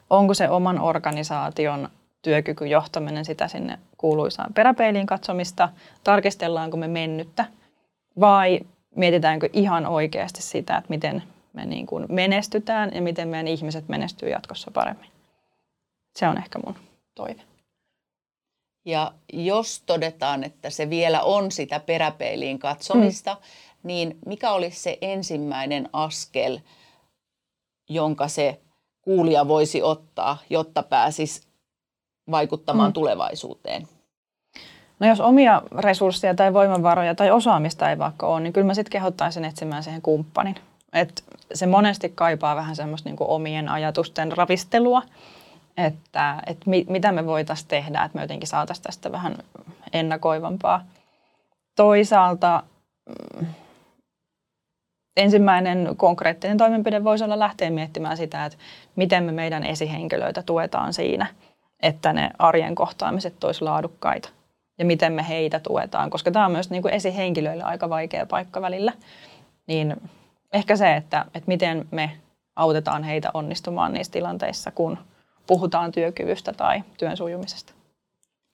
onko 0.09 0.33
se 0.33 0.49
oman 0.49 0.79
organisaation 0.79 1.89
työkykyjohtaminen 2.21 3.25
sitä 3.25 3.47
sinne 3.47 3.79
kuuluisaan 3.97 4.53
peräpeiliin 4.53 5.05
katsomista, 5.05 5.69
tarkistellaanko 6.03 6.77
me 6.77 6.87
mennyttä 6.87 7.45
vai 8.19 8.59
mietitäänkö 8.95 9.49
ihan 9.53 9.85
oikeasti 9.85 10.41
sitä, 10.41 10.77
että 10.77 10.89
miten 10.89 11.23
me 11.53 11.65
niin 11.65 11.85
kuin 11.85 12.05
menestytään 12.09 12.91
ja 12.93 13.01
miten 13.01 13.27
meidän 13.27 13.47
ihmiset 13.47 13.87
menestyy 13.87 14.29
jatkossa 14.29 14.71
paremmin. 14.71 15.09
Se 16.15 16.27
on 16.27 16.37
ehkä 16.37 16.59
mun 16.65 16.75
toive. 17.15 17.41
Ja 18.85 19.13
jos 19.33 19.83
todetaan, 19.85 20.43
että 20.43 20.69
se 20.69 20.89
vielä 20.89 21.21
on 21.21 21.51
sitä 21.51 21.79
peräpeiliin 21.79 22.59
katsomista, 22.59 23.33
mm. 23.33 23.39
niin 23.83 24.17
mikä 24.25 24.51
olisi 24.51 24.79
se 24.79 24.97
ensimmäinen 25.01 25.89
askel, 25.93 26.59
jonka 27.89 28.27
se 28.27 28.59
kuulija 29.01 29.47
voisi 29.47 29.81
ottaa, 29.81 30.37
jotta 30.49 30.83
pääsisi 30.83 31.46
vaikuttamaan 32.31 32.89
mm. 32.89 32.93
tulevaisuuteen? 32.93 33.87
No 34.99 35.07
jos 35.07 35.19
omia 35.19 35.61
resursseja 35.77 36.35
tai 36.35 36.53
voimavaroja 36.53 37.15
tai 37.15 37.31
osaamista 37.31 37.89
ei 37.89 37.97
vaikka 37.97 38.27
ole, 38.27 38.39
niin 38.39 38.53
kyllä 38.53 38.67
mä 38.67 38.73
sitten 38.73 38.91
kehottaisin 38.91 39.45
etsimään 39.45 39.83
siihen 39.83 40.01
kumppanin. 40.01 40.55
Et 40.93 41.23
se 41.53 41.65
monesti 41.65 42.11
kaipaa 42.15 42.55
vähän 42.55 42.75
semmoista 42.75 43.09
niinku 43.09 43.25
omien 43.27 43.69
ajatusten 43.69 44.31
ravistelua, 44.31 45.01
että 45.77 46.41
et 46.47 46.57
mi, 46.65 46.85
mitä 46.89 47.11
me 47.11 47.25
voitaisiin 47.25 47.67
tehdä, 47.67 48.03
että 48.03 48.15
me 48.15 48.21
jotenkin 48.21 48.47
saataisiin 48.47 48.83
tästä 48.83 49.11
vähän 49.11 49.37
ennakoivampaa. 49.93 50.85
Toisaalta 51.75 52.63
mm, 53.39 53.47
ensimmäinen 55.17 55.89
konkreettinen 55.97 56.57
toimenpide 56.57 57.03
voisi 57.03 57.23
olla 57.23 57.39
lähteä 57.39 57.69
miettimään 57.69 58.17
sitä, 58.17 58.45
että 58.45 58.57
miten 58.95 59.23
me 59.23 59.31
meidän 59.31 59.63
esihenkilöitä 59.63 60.43
tuetaan 60.43 60.93
siinä– 60.93 61.27
että 61.79 62.13
ne 62.13 62.29
arjen 62.39 62.75
kohtaamiset 62.75 63.43
olisi 63.43 63.63
laadukkaita 63.63 64.29
ja 64.77 64.85
miten 64.85 65.13
me 65.13 65.27
heitä 65.29 65.59
tuetaan, 65.59 66.09
koska 66.09 66.31
tämä 66.31 66.45
on 66.45 66.51
myös 66.51 66.69
niin 66.69 66.81
kuin 66.81 66.93
esihenkilöille 66.93 67.63
aika 67.63 67.89
vaikea 67.89 68.25
paikka 68.25 68.61
välillä. 68.61 68.93
Niin 69.67 69.95
ehkä 70.53 70.75
se, 70.75 70.95
että, 70.95 71.25
että 71.25 71.47
miten 71.47 71.87
me 71.91 72.11
autetaan 72.55 73.03
heitä 73.03 73.31
onnistumaan 73.33 73.93
niissä 73.93 74.13
tilanteissa, 74.13 74.71
kun 74.71 74.97
puhutaan 75.47 75.91
työkyvystä 75.91 76.53
tai 76.53 76.83
työn 76.97 77.17
sujumisesta. 77.17 77.73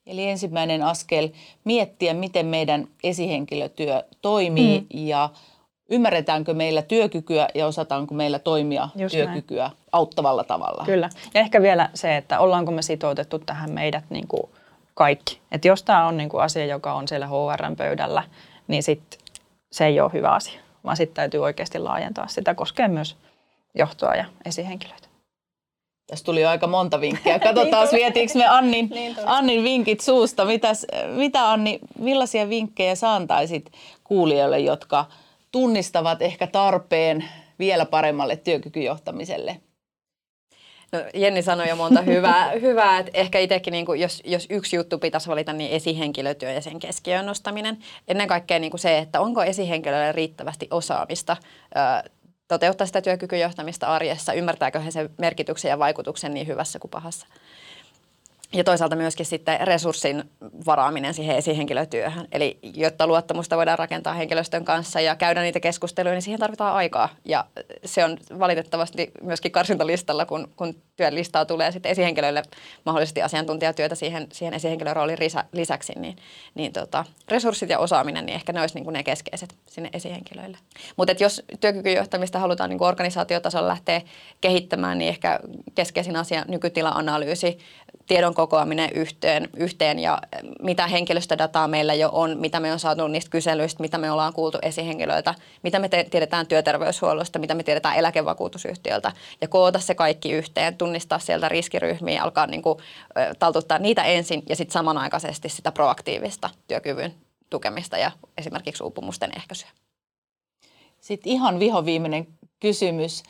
Eli 0.06 0.30
ensimmäinen 0.30 0.84
askel 0.84 1.30
miettiä, 1.64 2.14
miten 2.14 2.46
meidän 2.46 2.88
esihenkilötyö 3.04 4.04
toimii 4.22 4.80
mm. 4.80 4.88
ja 4.90 5.30
ymmärretäänkö 5.94 6.54
meillä 6.54 6.82
työkykyä 6.82 7.48
ja 7.56 7.68
osataanko 7.68 8.14
meillä 8.14 8.40
toimia 8.40 8.90
Just 8.96 9.16
työkykyä 9.16 9.64
näin. 9.64 9.78
auttavalla 9.92 10.44
tavalla. 10.44 10.84
Kyllä. 10.86 11.10
Ja 11.34 11.42
ehkä 11.42 11.62
vielä 11.62 11.90
se, 11.94 12.18
että 12.18 12.40
ollaanko 12.40 12.72
me 12.72 12.82
sitoutettu 12.82 13.40
tähän 13.40 13.72
meidät 13.72 14.04
niin 14.10 14.28
kuin 14.28 14.44
kaikki. 14.94 15.40
Että 15.52 15.68
jos 15.68 15.84
tämä 15.84 16.08
on 16.08 16.18
niin 16.18 16.30
kuin 16.30 16.44
asia, 16.44 16.66
joka 16.66 16.94
on 16.94 17.08
siellä 17.08 17.28
HRn 17.28 17.76
pöydällä, 17.76 18.24
niin 18.68 18.84
sit 18.84 19.18
se 19.72 19.86
ei 19.86 20.00
ole 20.00 20.14
hyvä 20.14 20.30
asia, 20.30 20.60
vaan 20.84 20.98
sitten 20.98 21.16
täytyy 21.16 21.44
oikeasti 21.44 21.80
laajentaa 21.80 22.28
sitä 22.28 22.56
koskee 22.56 22.88
myös 22.88 23.16
johtoa 23.76 24.16
ja 24.16 24.26
esihenkilöitä. 24.46 25.08
Tässä 26.08 26.26
tuli 26.26 26.42
jo 26.42 26.50
aika 26.50 26.68
monta 26.68 27.02
vinkkiä. 27.02 27.40
Katsotaan, 27.50 27.88
niin 27.92 28.00
vietiinkö 28.00 28.34
me 28.38 28.48
Annin, 28.48 28.90
niin 28.90 29.16
Annin 29.26 29.64
vinkit 29.64 30.00
suusta. 30.00 30.46
Mitäs, 30.46 30.86
mitä 31.16 31.52
Anni, 31.52 31.80
millaisia 32.00 32.50
vinkkejä 32.50 32.96
sä 32.96 33.14
antaisit 33.14 33.72
kuulijoille, 34.04 34.60
jotka– 34.60 35.06
tunnistavat 35.54 36.22
ehkä 36.22 36.48
tarpeen 36.48 37.26
vielä 37.60 37.86
paremmalle 37.86 38.36
työkykyjohtamiselle? 38.36 39.62
No, 40.92 41.00
Jenni 41.14 41.42
sanoi 41.42 41.70
jo 41.70 41.76
monta 41.76 42.02
hyvää, 42.02 42.52
hyvää 42.62 43.00
että 43.00 43.12
ehkä 43.14 43.40
itsekin 43.40 43.72
niin 43.72 43.86
kuin, 43.86 44.02
jos, 44.02 44.22
jos 44.26 44.48
yksi 44.50 44.76
juttu 44.76 45.00
pitäisi 45.00 45.30
valita, 45.30 45.54
niin 45.54 45.72
esihenkilötyö 45.72 46.52
ja 46.52 46.62
sen 46.62 46.80
keskiöön 46.80 47.26
nostaminen. 47.26 47.78
Ennen 48.08 48.28
kaikkea 48.28 48.60
niin 48.60 48.72
kuin 48.72 48.80
se, 48.80 48.98
että 48.98 49.22
onko 49.22 49.44
esihenkilölle 49.44 50.12
riittävästi 50.12 50.68
osaamista 50.72 51.38
ö, 52.06 52.10
toteuttaa 52.48 52.88
sitä 52.88 53.02
työkykyjohtamista 53.02 53.88
arjessa, 53.88 54.34
ymmärtääkö 54.34 54.80
he 54.80 54.92
sen 54.92 55.10
merkityksen 55.18 55.70
ja 55.70 55.80
vaikutuksen 55.80 56.34
niin 56.34 56.48
hyvässä 56.48 56.80
kuin 56.80 56.92
pahassa 56.92 57.28
ja 58.54 58.64
toisaalta 58.64 58.96
myöskin 58.96 59.26
sitten 59.26 59.68
resurssin 59.68 60.24
varaaminen 60.66 61.14
siihen 61.14 61.36
esihenkilötyöhön. 61.36 62.28
Eli 62.32 62.60
jotta 62.76 63.08
luottamusta 63.08 63.58
voidaan 63.58 63.80
rakentaa 63.80 64.14
henkilöstön 64.14 64.66
kanssa 64.66 65.02
ja 65.02 65.16
käydä 65.16 65.42
niitä 65.42 65.60
keskusteluja, 65.60 66.14
niin 66.14 66.22
siihen 66.22 66.40
tarvitaan 66.40 66.76
aikaa. 66.76 67.10
Ja 67.26 67.46
se 67.86 68.06
on 68.06 68.18
valitettavasti 68.40 69.12
myöskin 69.22 69.52
karsintalistalla, 69.52 70.26
kun, 70.26 70.48
kun 70.56 70.76
työlistaa 70.96 71.46
tulee 71.46 71.72
sitten 71.72 71.92
esihenkilöille 71.92 72.44
mahdollisesti 72.86 73.22
asiantuntijatyötä 73.22 73.96
siihen, 73.96 74.28
siihen 74.32 74.54
esihenkilön 74.54 74.96
roolin 74.96 75.20
lisä, 75.20 75.44
lisäksi, 75.52 75.94
niin, 75.96 76.16
niin 76.56 76.74
tota, 76.74 77.06
resurssit 77.28 77.70
ja 77.70 77.80
osaaminen, 77.80 78.26
niin 78.26 78.36
ehkä 78.36 78.54
ne 78.54 78.62
olisi 78.62 78.76
niin 78.76 78.84
kuin 78.84 78.94
ne 78.94 79.04
keskeiset 79.04 79.56
sinne 79.66 79.90
esihenkilöille. 79.94 80.58
Mutta 80.98 81.14
jos 81.20 81.44
työkykyjohtamista 81.60 82.40
halutaan 82.40 82.70
niin 82.70 82.78
kuin 82.78 82.88
organisaatiotasolla 82.88 83.68
lähteä 83.68 84.02
kehittämään, 84.42 84.98
niin 84.98 85.10
ehkä 85.10 85.40
keskeisin 85.76 86.16
asia 86.16 86.46
nykytila-analyysi, 86.48 87.58
tiedon 88.08 88.34
kokoaminen 88.34 88.90
yhteen, 88.94 89.50
yhteen 89.58 90.00
ja 90.00 90.22
mitä 90.62 90.88
henkilöstödataa 90.88 91.68
meillä 91.68 91.94
jo 91.94 92.10
on, 92.12 92.38
mitä 92.40 92.60
me 92.60 92.74
on 92.74 92.80
saatu 92.80 93.08
niistä 93.08 93.32
kyselyistä, 93.32 93.84
mitä 93.84 93.98
me 93.98 94.12
ollaan 94.12 94.34
kuultu 94.34 94.58
esihenkilöiltä, 94.62 95.36
mitä 95.64 95.80
me 95.80 95.90
te- 95.90 96.08
tiedetään 96.12 96.48
työterveyshuollosta, 96.48 97.40
mitä 97.40 97.56
me 97.56 97.64
tiedetään 97.64 97.96
eläkevakuutusyhtiöltä 97.96 99.12
ja 99.42 99.48
koota 99.48 99.80
se 99.80 99.96
kaikki 99.96 100.32
yhteen, 100.32 100.78
tunnistaa 100.84 101.20
sieltä 101.20 101.50
riskiryhmiä, 101.50 102.24
alkaa 102.24 102.48
niin 102.48 102.62
kuin, 102.62 102.80
taltuttaa 103.40 103.80
niitä 103.80 104.04
ensin 104.04 104.44
ja 104.50 104.56
sitten 104.56 104.74
samanaikaisesti 104.74 105.50
sitä 105.50 105.72
proaktiivista 105.72 106.50
työkyvyn 106.68 107.14
tukemista 107.50 107.98
ja 107.98 108.12
esimerkiksi 108.38 108.84
uupumusten 108.84 109.32
ehkäisyä. 109.38 109.70
Sitten 111.00 111.32
ihan 111.32 111.60
vihoviimeinen 111.60 112.28
kysymys. 112.60 113.24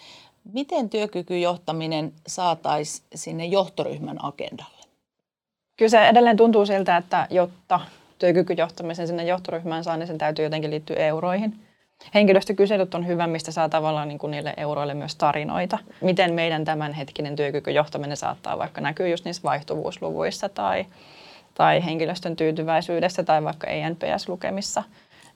Miten 0.53 0.89
työkykyjohtaminen 0.89 2.13
saataisiin 2.27 3.07
sinne 3.15 3.45
johtoryhmän 3.45 4.25
agendalle? 4.25 4.83
Kyllä 5.77 5.89
se 5.89 6.07
edelleen 6.07 6.37
tuntuu 6.37 6.65
siltä, 6.65 6.97
että 6.97 7.27
jotta 7.29 7.79
työkykyjohtamisen 8.19 9.07
sinne 9.07 9.23
johtoryhmään 9.23 9.83
saa, 9.83 9.97
niin 9.97 10.07
sen 10.07 10.17
täytyy 10.17 10.45
jotenkin 10.45 10.71
liittyä 10.71 10.95
euroihin. 10.95 11.72
Henkilöstökyselyt 12.13 12.95
on 12.95 13.07
hyvä, 13.07 13.27
mistä 13.27 13.51
saa 13.51 13.69
tavallaan 13.69 14.07
niin 14.07 14.19
kuin 14.19 14.31
niille 14.31 14.53
euroille 14.57 14.93
myös 14.93 15.15
tarinoita. 15.15 15.79
Miten 16.01 16.33
meidän 16.33 16.65
tämänhetkinen 16.65 17.35
työkykyjohtaminen 17.35 18.17
saattaa 18.17 18.57
vaikka 18.57 18.81
näkyä 18.81 19.07
just 19.07 19.25
niissä 19.25 19.43
vaihtuvuusluvuissa 19.43 20.49
tai, 20.49 20.85
tai 21.53 21.85
henkilöstön 21.85 22.35
tyytyväisyydessä 22.35 23.23
tai 23.23 23.43
vaikka 23.43 23.67
ENPS-lukemissa. 23.67 24.83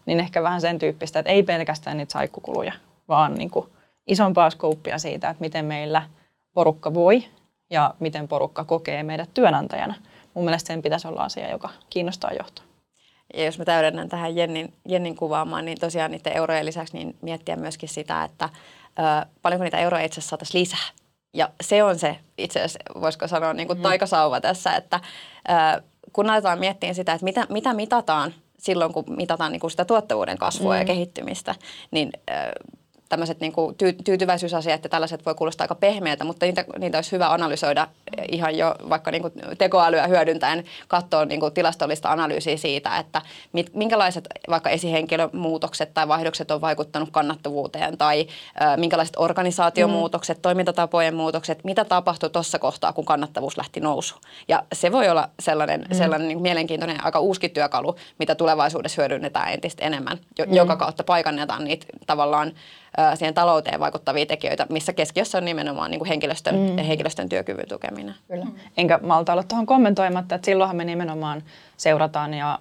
Niin 0.06 0.20
ehkä 0.20 0.44
vähän 0.44 0.62
sen 0.62 0.80
tyyppistä, 0.80 1.20
että 1.20 1.32
ei 1.32 1.44
pelkästään 1.44 1.98
niitä 1.98 2.14
saikkukuluja, 2.14 2.74
vaan 3.08 3.34
niin 3.34 3.50
kuin 3.50 3.70
isompaa 4.08 4.50
skouppia 4.50 4.98
siitä, 4.98 5.30
että 5.30 5.42
miten 5.42 5.66
meillä 5.66 6.04
porukka 6.54 6.94
voi 6.94 7.24
ja 7.70 7.94
miten 8.00 8.28
porukka 8.28 8.64
kokee 8.64 9.04
meidät 9.04 9.30
työnantajana. 9.34 9.94
Mun 10.34 10.46
mielestä 10.46 10.68
sen 10.68 10.82
pitäisi 10.82 11.08
olla 11.08 11.24
asia, 11.24 11.52
joka 11.52 11.70
kiinnostaa 11.90 12.32
johtoa. 12.40 12.66
Ja 13.34 13.46
jos 13.46 13.60
mä 13.60 13.66
täydennän 13.66 14.10
tähän 14.10 14.36
Jennin, 14.36 14.74
Jennin 14.88 15.16
kuvaamaan, 15.16 15.66
niin 15.66 15.80
tosiaan 15.80 16.12
niiden 16.12 16.38
eurojen 16.38 16.66
lisäksi 16.66 16.98
niin 16.98 17.16
miettiä 17.22 17.56
myöskin 17.56 17.90
sitä, 17.90 18.24
että 18.24 18.50
ö, 19.00 19.26
paljonko 19.42 19.64
niitä 19.64 19.78
euroja 19.78 20.06
itse 20.06 20.20
asiassa 20.20 20.30
saataisiin 20.30 20.62
lisää. 20.62 20.88
Ja 21.34 21.50
se 21.62 21.84
on 21.84 22.00
se 22.00 22.18
itse 22.38 22.60
asiassa, 22.60 22.80
voisiko 23.02 23.28
sanoa, 23.28 23.54
niin 23.54 23.68
kuin 23.68 23.80
mm. 23.80 23.84
taikasauva 23.84 24.42
tässä, 24.42 24.76
että 24.76 25.00
ö, 25.50 25.82
kun 26.14 26.30
aletaan 26.30 26.60
miettiä 26.60 26.94
sitä, 26.94 27.14
että 27.14 27.24
mitä, 27.24 27.48
mitä 27.50 27.74
mitataan 27.74 28.34
silloin, 28.60 28.94
kun 28.94 29.04
mitataan 29.08 29.52
niin 29.52 29.60
kuin 29.60 29.72
sitä 29.72 29.86
tuottavuuden 29.86 30.38
kasvua 30.38 30.74
mm. 30.74 30.80
ja 30.80 30.86
kehittymistä, 30.86 31.56
niin 31.92 32.12
ö, 32.30 32.34
tämmöiset 33.10 33.40
niin 33.40 33.52
kuin 33.52 33.76
tyy- 33.76 34.04
tyytyväisyysasiat 34.04 34.84
ja 34.84 34.90
tällaiset 34.90 35.26
voi 35.26 35.36
kuulostaa 35.36 35.64
aika 35.64 35.76
pehmeältä, 35.76 36.24
mutta 36.24 36.46
niitä, 36.46 36.66
niitä 36.80 36.98
olisi 36.98 37.12
hyvä 37.12 37.34
analysoida 37.34 37.88
ihan 38.32 38.58
jo 38.58 38.76
vaikka 38.90 39.12
niin 39.12 39.22
kuin 39.22 39.34
tekoälyä 39.58 40.08
hyödyntäen, 40.08 40.64
katsoa 40.88 41.26
niin 41.26 41.40
kuin 41.40 41.54
tilastollista 41.54 42.12
analyysiä 42.12 42.58
siitä, 42.58 42.98
että 42.98 43.22
mit, 43.54 43.74
minkälaiset 43.74 44.28
vaikka 44.50 44.70
esihenkilömuutokset 44.70 45.94
tai 45.94 46.08
vaihdokset 46.08 46.52
on 46.52 46.62
vaikuttanut 46.62 47.10
kannattavuuteen 47.12 47.98
tai 47.98 48.28
ö, 48.62 48.78
minkälaiset 48.78 49.16
organisaatiomuutokset, 49.18 50.38
mm. 50.38 50.42
toimintatapojen 50.42 51.16
muutokset, 51.16 51.64
mitä 51.64 51.86
tapahtui 51.86 52.30
tuossa 52.30 52.60
kohtaa, 52.60 52.94
kun 52.94 53.06
kannattavuus 53.06 53.58
lähti 53.58 53.80
nousuun. 53.80 54.22
Ja 54.48 54.64
se 54.74 54.92
voi 54.92 55.10
olla 55.10 55.30
sellainen, 55.40 55.86
mm. 55.90 55.96
sellainen 55.96 56.28
niin 56.28 56.42
mielenkiintoinen, 56.42 57.06
aika 57.06 57.20
uusi 57.20 57.50
työkalu, 57.50 57.96
mitä 58.20 58.36
tulevaisuudessa 58.36 59.02
hyödynnetään 59.02 59.54
entistä 59.54 59.86
enemmän, 59.86 60.18
jo, 60.40 60.46
mm. 60.46 60.54
joka 60.54 60.76
kautta 60.76 61.04
paikannetaan 61.04 61.64
niitä 61.64 61.86
tavallaan 62.08 62.52
siihen 63.16 63.34
talouteen 63.34 63.80
vaikuttavia 63.80 64.26
tekijöitä, 64.26 64.68
missä 64.70 64.94
keskiössä 64.94 65.38
on 65.38 65.46
nimenomaan 65.46 65.92
niin 65.92 66.00
kuin 66.00 66.08
henkilöstön, 66.08 66.56
mm. 66.56 66.78
henkilöstön 66.78 67.30
työkyvyn 67.30 67.68
tukeminen. 67.70 68.16
Kyllä. 68.28 68.46
Mm. 68.46 68.56
Enkä 68.78 69.00
malta 69.04 69.32
olla 69.32 69.44
tuohon 69.44 69.66
kommentoimatta, 69.66 70.36
että 70.36 70.46
silloinhan 70.46 70.76
me 70.76 70.86
nimenomaan 70.86 71.44
seurataan 71.78 72.34
ja 72.34 72.60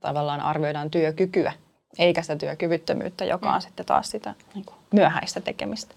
tavallaan 0.00 0.40
arvioidaan 0.40 0.90
työkykyä, 0.90 1.52
eikä 1.98 2.22
sitä 2.22 2.36
työkyvyttömyyttä, 2.36 3.24
joka 3.24 3.48
on 3.48 3.54
mm. 3.54 3.60
sitten 3.60 3.86
taas 3.86 4.10
sitä 4.10 4.34
niin 4.54 4.64
kuin 4.64 4.76
myöhäistä 4.92 5.40
tekemistä. 5.40 5.94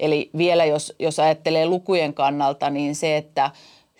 Eli 0.00 0.30
vielä 0.36 0.64
jos, 0.64 0.94
jos 0.98 1.18
ajattelee 1.18 1.66
lukujen 1.66 2.14
kannalta, 2.14 2.70
niin 2.70 2.94
se, 2.94 3.16
että 3.16 3.50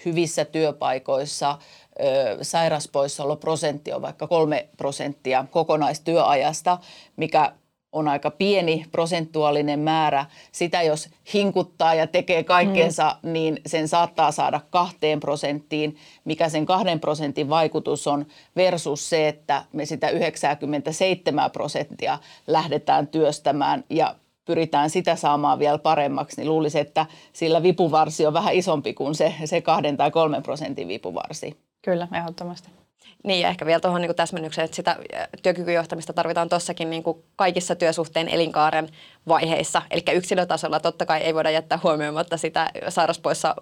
hyvissä 0.05 0.45
työpaikoissa 0.45 1.59
ö, 2.01 2.39
sairaspoissaoloprosentti 2.43 3.93
on 3.93 4.03
vaikka 4.03 4.27
kolme 4.27 4.69
prosenttia 4.77 5.45
kokonaistyöajasta, 5.51 6.79
mikä 7.17 7.53
on 7.93 8.09
aika 8.09 8.31
pieni 8.31 8.85
prosentuaalinen 8.93 9.81
määrä. 9.81 10.27
Sitä 10.53 10.83
jos 10.83 11.09
hinkuttaa 11.35 11.95
ja 11.95 12.07
tekee 12.07 12.45
kaikkeensa, 12.45 13.17
mm. 13.23 13.33
niin 13.33 13.61
sen 13.67 13.89
saattaa 13.89 14.33
saada 14.33 14.61
kahteen 14.71 15.21
prosenttiin. 15.21 15.97
Mikä 16.25 16.49
sen 16.49 16.67
kahden 16.67 17.01
prosentin 17.01 17.49
vaikutus 17.49 18.07
on 18.07 18.27
versus 18.57 19.11
se, 19.11 19.29
että 19.29 19.65
me 19.73 19.87
sitä 19.87 20.09
97 20.09 21.51
prosenttia 21.51 22.19
lähdetään 22.47 23.07
työstämään 23.07 23.85
ja 23.91 24.15
pyritään 24.45 24.91
sitä 24.91 25.17
saamaan 25.17 25.59
vielä 25.59 25.79
paremmaksi, 25.79 26.41
niin 26.41 26.49
luulisin, 26.49 26.81
että 26.81 27.07
sillä 27.33 27.63
vipuvarsi 27.63 28.27
on 28.27 28.33
vähän 28.33 28.55
isompi 28.55 28.95
kuin 28.95 29.15
se, 29.15 29.35
se 29.45 29.61
kahden 29.61 29.97
tai 29.97 30.11
kolmen 30.11 30.43
prosentin 30.43 30.89
vipuvarsi. 30.89 31.61
Kyllä, 31.83 32.09
ehdottomasti. 32.15 32.80
Niin, 33.25 33.41
ja 33.41 33.49
ehkä 33.49 33.67
vielä 33.67 33.81
tuohon 33.81 34.01
niin 34.01 34.17
täsmennykseen, 34.17 34.65
että 34.65 34.77
sitä 34.77 34.97
työkykyjohtamista 35.43 36.13
tarvitaan 36.13 36.49
tuossakin 36.49 36.91
niin 36.91 37.03
kaikissa 37.37 37.75
työsuhteen 37.75 38.29
elinkaaren 38.29 38.89
vaiheissa. 39.29 39.83
Eli 39.91 40.03
yksilötasolla 40.13 40.81
totta 40.81 41.07
kai 41.07 41.21
ei 41.21 41.35
voida 41.35 41.51
jättää 41.51 41.79
huomioimatta 41.83 42.37
sitä 42.37 42.71
sairauspoissa, 42.89 43.55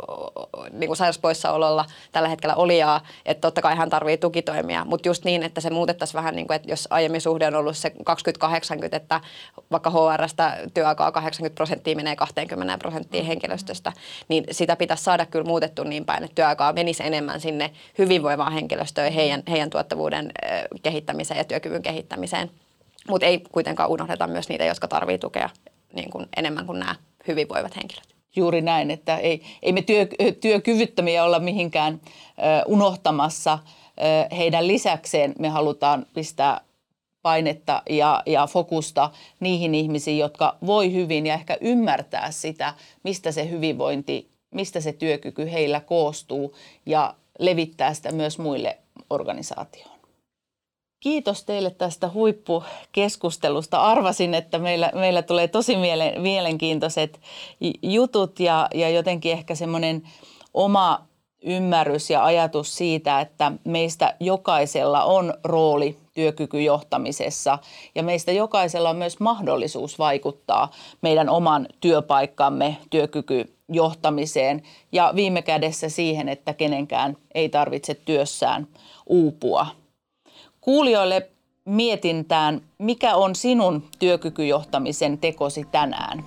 niin 0.72 0.88
kuin 0.88 0.96
sairauspoissaololla 0.96 1.84
tällä 2.12 2.28
hetkellä 2.28 2.54
olijaa, 2.54 3.00
että 3.26 3.40
totta 3.40 3.62
kai 3.62 3.76
hän 3.76 3.90
tarvitsee 3.90 4.16
tukitoimia, 4.16 4.84
mutta 4.84 5.08
just 5.08 5.24
niin, 5.24 5.42
että 5.42 5.60
se 5.60 5.70
muutettaisiin 5.70 6.18
vähän 6.18 6.36
niin 6.36 6.46
kuin, 6.46 6.54
että 6.56 6.70
jos 6.70 6.88
aiemmin 6.90 7.20
suhde 7.20 7.46
on 7.46 7.54
ollut 7.54 7.76
se 7.76 7.88
20-80, 7.88 7.92
että 8.92 9.20
vaikka 9.70 9.90
HRstä 9.90 10.56
työaikaa 10.74 11.12
80 11.12 11.54
prosenttia 11.54 11.96
menee 11.96 12.16
20 12.16 12.78
prosenttia 12.78 13.24
henkilöstöstä, 13.24 13.92
niin 14.28 14.44
sitä 14.50 14.76
pitäisi 14.76 15.04
saada 15.04 15.26
kyllä 15.26 15.44
muutettu 15.44 15.84
niin 15.84 16.04
päin, 16.04 16.24
että 16.24 16.34
työaikaa 16.34 16.72
menisi 16.72 17.02
enemmän 17.06 17.40
sinne 17.40 17.70
hyvinvoivaan 17.98 18.52
henkilöstöön, 18.52 19.12
heidän, 19.12 19.42
heidän 19.50 19.70
tuottavuuden 19.70 20.32
kehittämiseen 20.82 21.38
ja 21.38 21.44
työkyvyn 21.44 21.82
kehittämiseen. 21.82 22.50
Mutta 23.08 23.26
ei 23.26 23.38
kuitenkaan 23.52 23.90
unohdeta 23.90 24.26
myös 24.26 24.48
niitä, 24.48 24.64
jotka 24.64 24.88
tarvitsevat 24.88 25.20
tukea 25.20 25.50
niin 25.92 26.10
kuin 26.10 26.26
enemmän 26.36 26.66
kuin 26.66 26.78
nämä 26.78 26.94
hyvinvoivat 27.28 27.76
henkilöt. 27.76 28.08
Juuri 28.36 28.60
näin, 28.60 28.90
että 28.90 29.16
ei, 29.16 29.42
ei 29.62 29.72
me 29.72 29.82
työ, 29.82 30.06
työkyvyttömiä 30.40 31.24
olla 31.24 31.38
mihinkään 31.38 32.00
ö, 32.04 32.64
unohtamassa. 32.66 33.58
Ö, 34.32 34.34
heidän 34.34 34.66
lisäkseen 34.66 35.34
me 35.38 35.48
halutaan 35.48 36.06
pistää 36.14 36.60
painetta 37.22 37.82
ja, 37.90 38.22
ja 38.26 38.46
fokusta 38.46 39.10
niihin 39.40 39.74
ihmisiin, 39.74 40.18
jotka 40.18 40.56
voi 40.66 40.92
hyvin 40.92 41.26
ja 41.26 41.34
ehkä 41.34 41.58
ymmärtää 41.60 42.30
sitä, 42.30 42.74
mistä 43.02 43.32
se 43.32 43.50
hyvinvointi, 43.50 44.30
mistä 44.54 44.80
se 44.80 44.92
työkyky 44.92 45.52
heillä 45.52 45.80
koostuu 45.80 46.56
ja 46.86 47.14
levittää 47.38 47.94
sitä 47.94 48.12
myös 48.12 48.38
muille 48.38 48.78
organisaatioon. 49.10 49.97
Kiitos 51.00 51.44
teille 51.44 51.70
tästä 51.70 52.10
huippukeskustelusta. 52.14 53.82
Arvasin, 53.82 54.34
että 54.34 54.58
meillä, 54.58 54.92
meillä 54.94 55.22
tulee 55.22 55.48
tosi 55.48 55.76
mielenkiintoiset 56.18 57.20
jutut 57.82 58.40
ja, 58.40 58.68
ja 58.74 58.90
jotenkin 58.90 59.32
ehkä 59.32 59.54
semmoinen 59.54 60.02
oma 60.54 61.08
ymmärrys 61.42 62.10
ja 62.10 62.24
ajatus 62.24 62.76
siitä, 62.76 63.20
että 63.20 63.52
meistä 63.64 64.14
jokaisella 64.20 65.04
on 65.04 65.34
rooli 65.44 65.96
työkykyjohtamisessa 66.14 67.58
ja 67.94 68.02
meistä 68.02 68.32
jokaisella 68.32 68.90
on 68.90 68.96
myös 68.96 69.20
mahdollisuus 69.20 69.98
vaikuttaa 69.98 70.70
meidän 71.02 71.28
oman 71.28 71.66
työpaikkamme 71.80 72.76
työkykyjohtamiseen 72.90 74.62
ja 74.92 75.12
viime 75.14 75.42
kädessä 75.42 75.88
siihen, 75.88 76.28
että 76.28 76.54
kenenkään 76.54 77.16
ei 77.34 77.48
tarvitse 77.48 77.94
työssään 77.94 78.66
uupua. 79.06 79.66
Kuulijoille 80.68 81.30
mietintään, 81.64 82.60
mikä 82.78 83.14
on 83.14 83.34
sinun 83.34 83.88
työkykyjohtamisen 83.98 85.18
tekosi 85.18 85.64
tänään? 85.72 86.24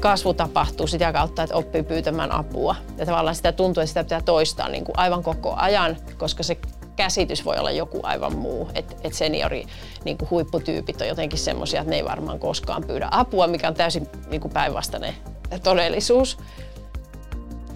kasvu 0.00 0.34
tapahtuu 0.34 0.86
sitä 0.86 1.12
kautta, 1.12 1.42
että 1.42 1.56
oppii 1.56 1.82
pyytämään 1.82 2.32
apua. 2.32 2.74
Ja 2.98 3.06
tavallaan 3.06 3.34
sitä 3.34 3.52
tuntuu, 3.52 3.80
että 3.80 3.88
sitä 3.88 4.04
pitää 4.04 4.22
toistaa 4.22 4.68
niin 4.68 4.84
kuin 4.84 4.98
aivan 4.98 5.22
koko 5.22 5.54
ajan, 5.56 5.96
koska 6.18 6.42
se 6.42 6.58
käsitys 6.96 7.44
voi 7.44 7.58
olla 7.58 7.70
joku 7.70 8.00
aivan 8.02 8.36
muu. 8.36 8.68
Että 8.74 8.96
et 9.04 9.14
seniori 9.14 9.66
niin 10.04 10.18
kuin 10.18 10.30
huipputyypit 10.30 11.00
on 11.00 11.08
jotenkin 11.08 11.38
semmoisia, 11.38 11.80
että 11.80 11.90
ne 11.90 11.96
ei 11.96 12.04
varmaan 12.04 12.38
koskaan 12.38 12.84
pyydä 12.84 13.08
apua, 13.10 13.46
mikä 13.46 13.68
on 13.68 13.74
täysin 13.74 14.08
niin 14.30 14.40
kuin 14.40 14.52
päinvastainen 14.52 15.14
todellisuus. 15.62 16.38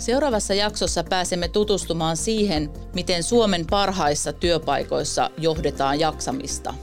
Seuraavassa 0.03 0.55
jaksossa 0.55 1.05
pääsemme 1.05 1.49
tutustumaan 1.49 2.17
siihen, 2.17 2.71
miten 2.95 3.23
Suomen 3.23 3.67
parhaissa 3.71 4.33
työpaikoissa 4.33 5.31
johdetaan 5.39 6.01
jaksamista. 6.01 6.75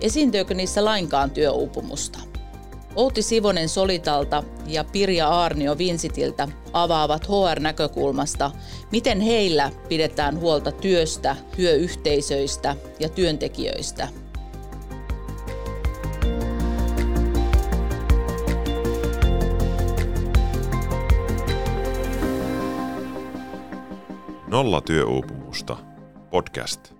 Esiintyykö 0.00 0.54
niissä 0.54 0.84
lainkaan 0.84 1.30
työuupumusta? 1.30 2.18
Outi 2.96 3.22
Sivonen 3.22 3.68
Solitalta 3.68 4.42
ja 4.66 4.84
Pirja 4.84 5.28
Aarnio 5.28 5.78
Vinsitiltä 5.78 6.48
avaavat 6.72 7.28
HR-näkökulmasta, 7.28 8.50
miten 8.92 9.20
heillä 9.20 9.72
pidetään 9.88 10.40
huolta 10.40 10.72
työstä, 10.72 11.36
työyhteisöistä 11.56 12.76
ja 13.00 13.08
työntekijöistä. 13.08 14.08
Nolla 24.48 24.80
työuupumusta. 24.80 25.76
Podcast. 26.30 26.97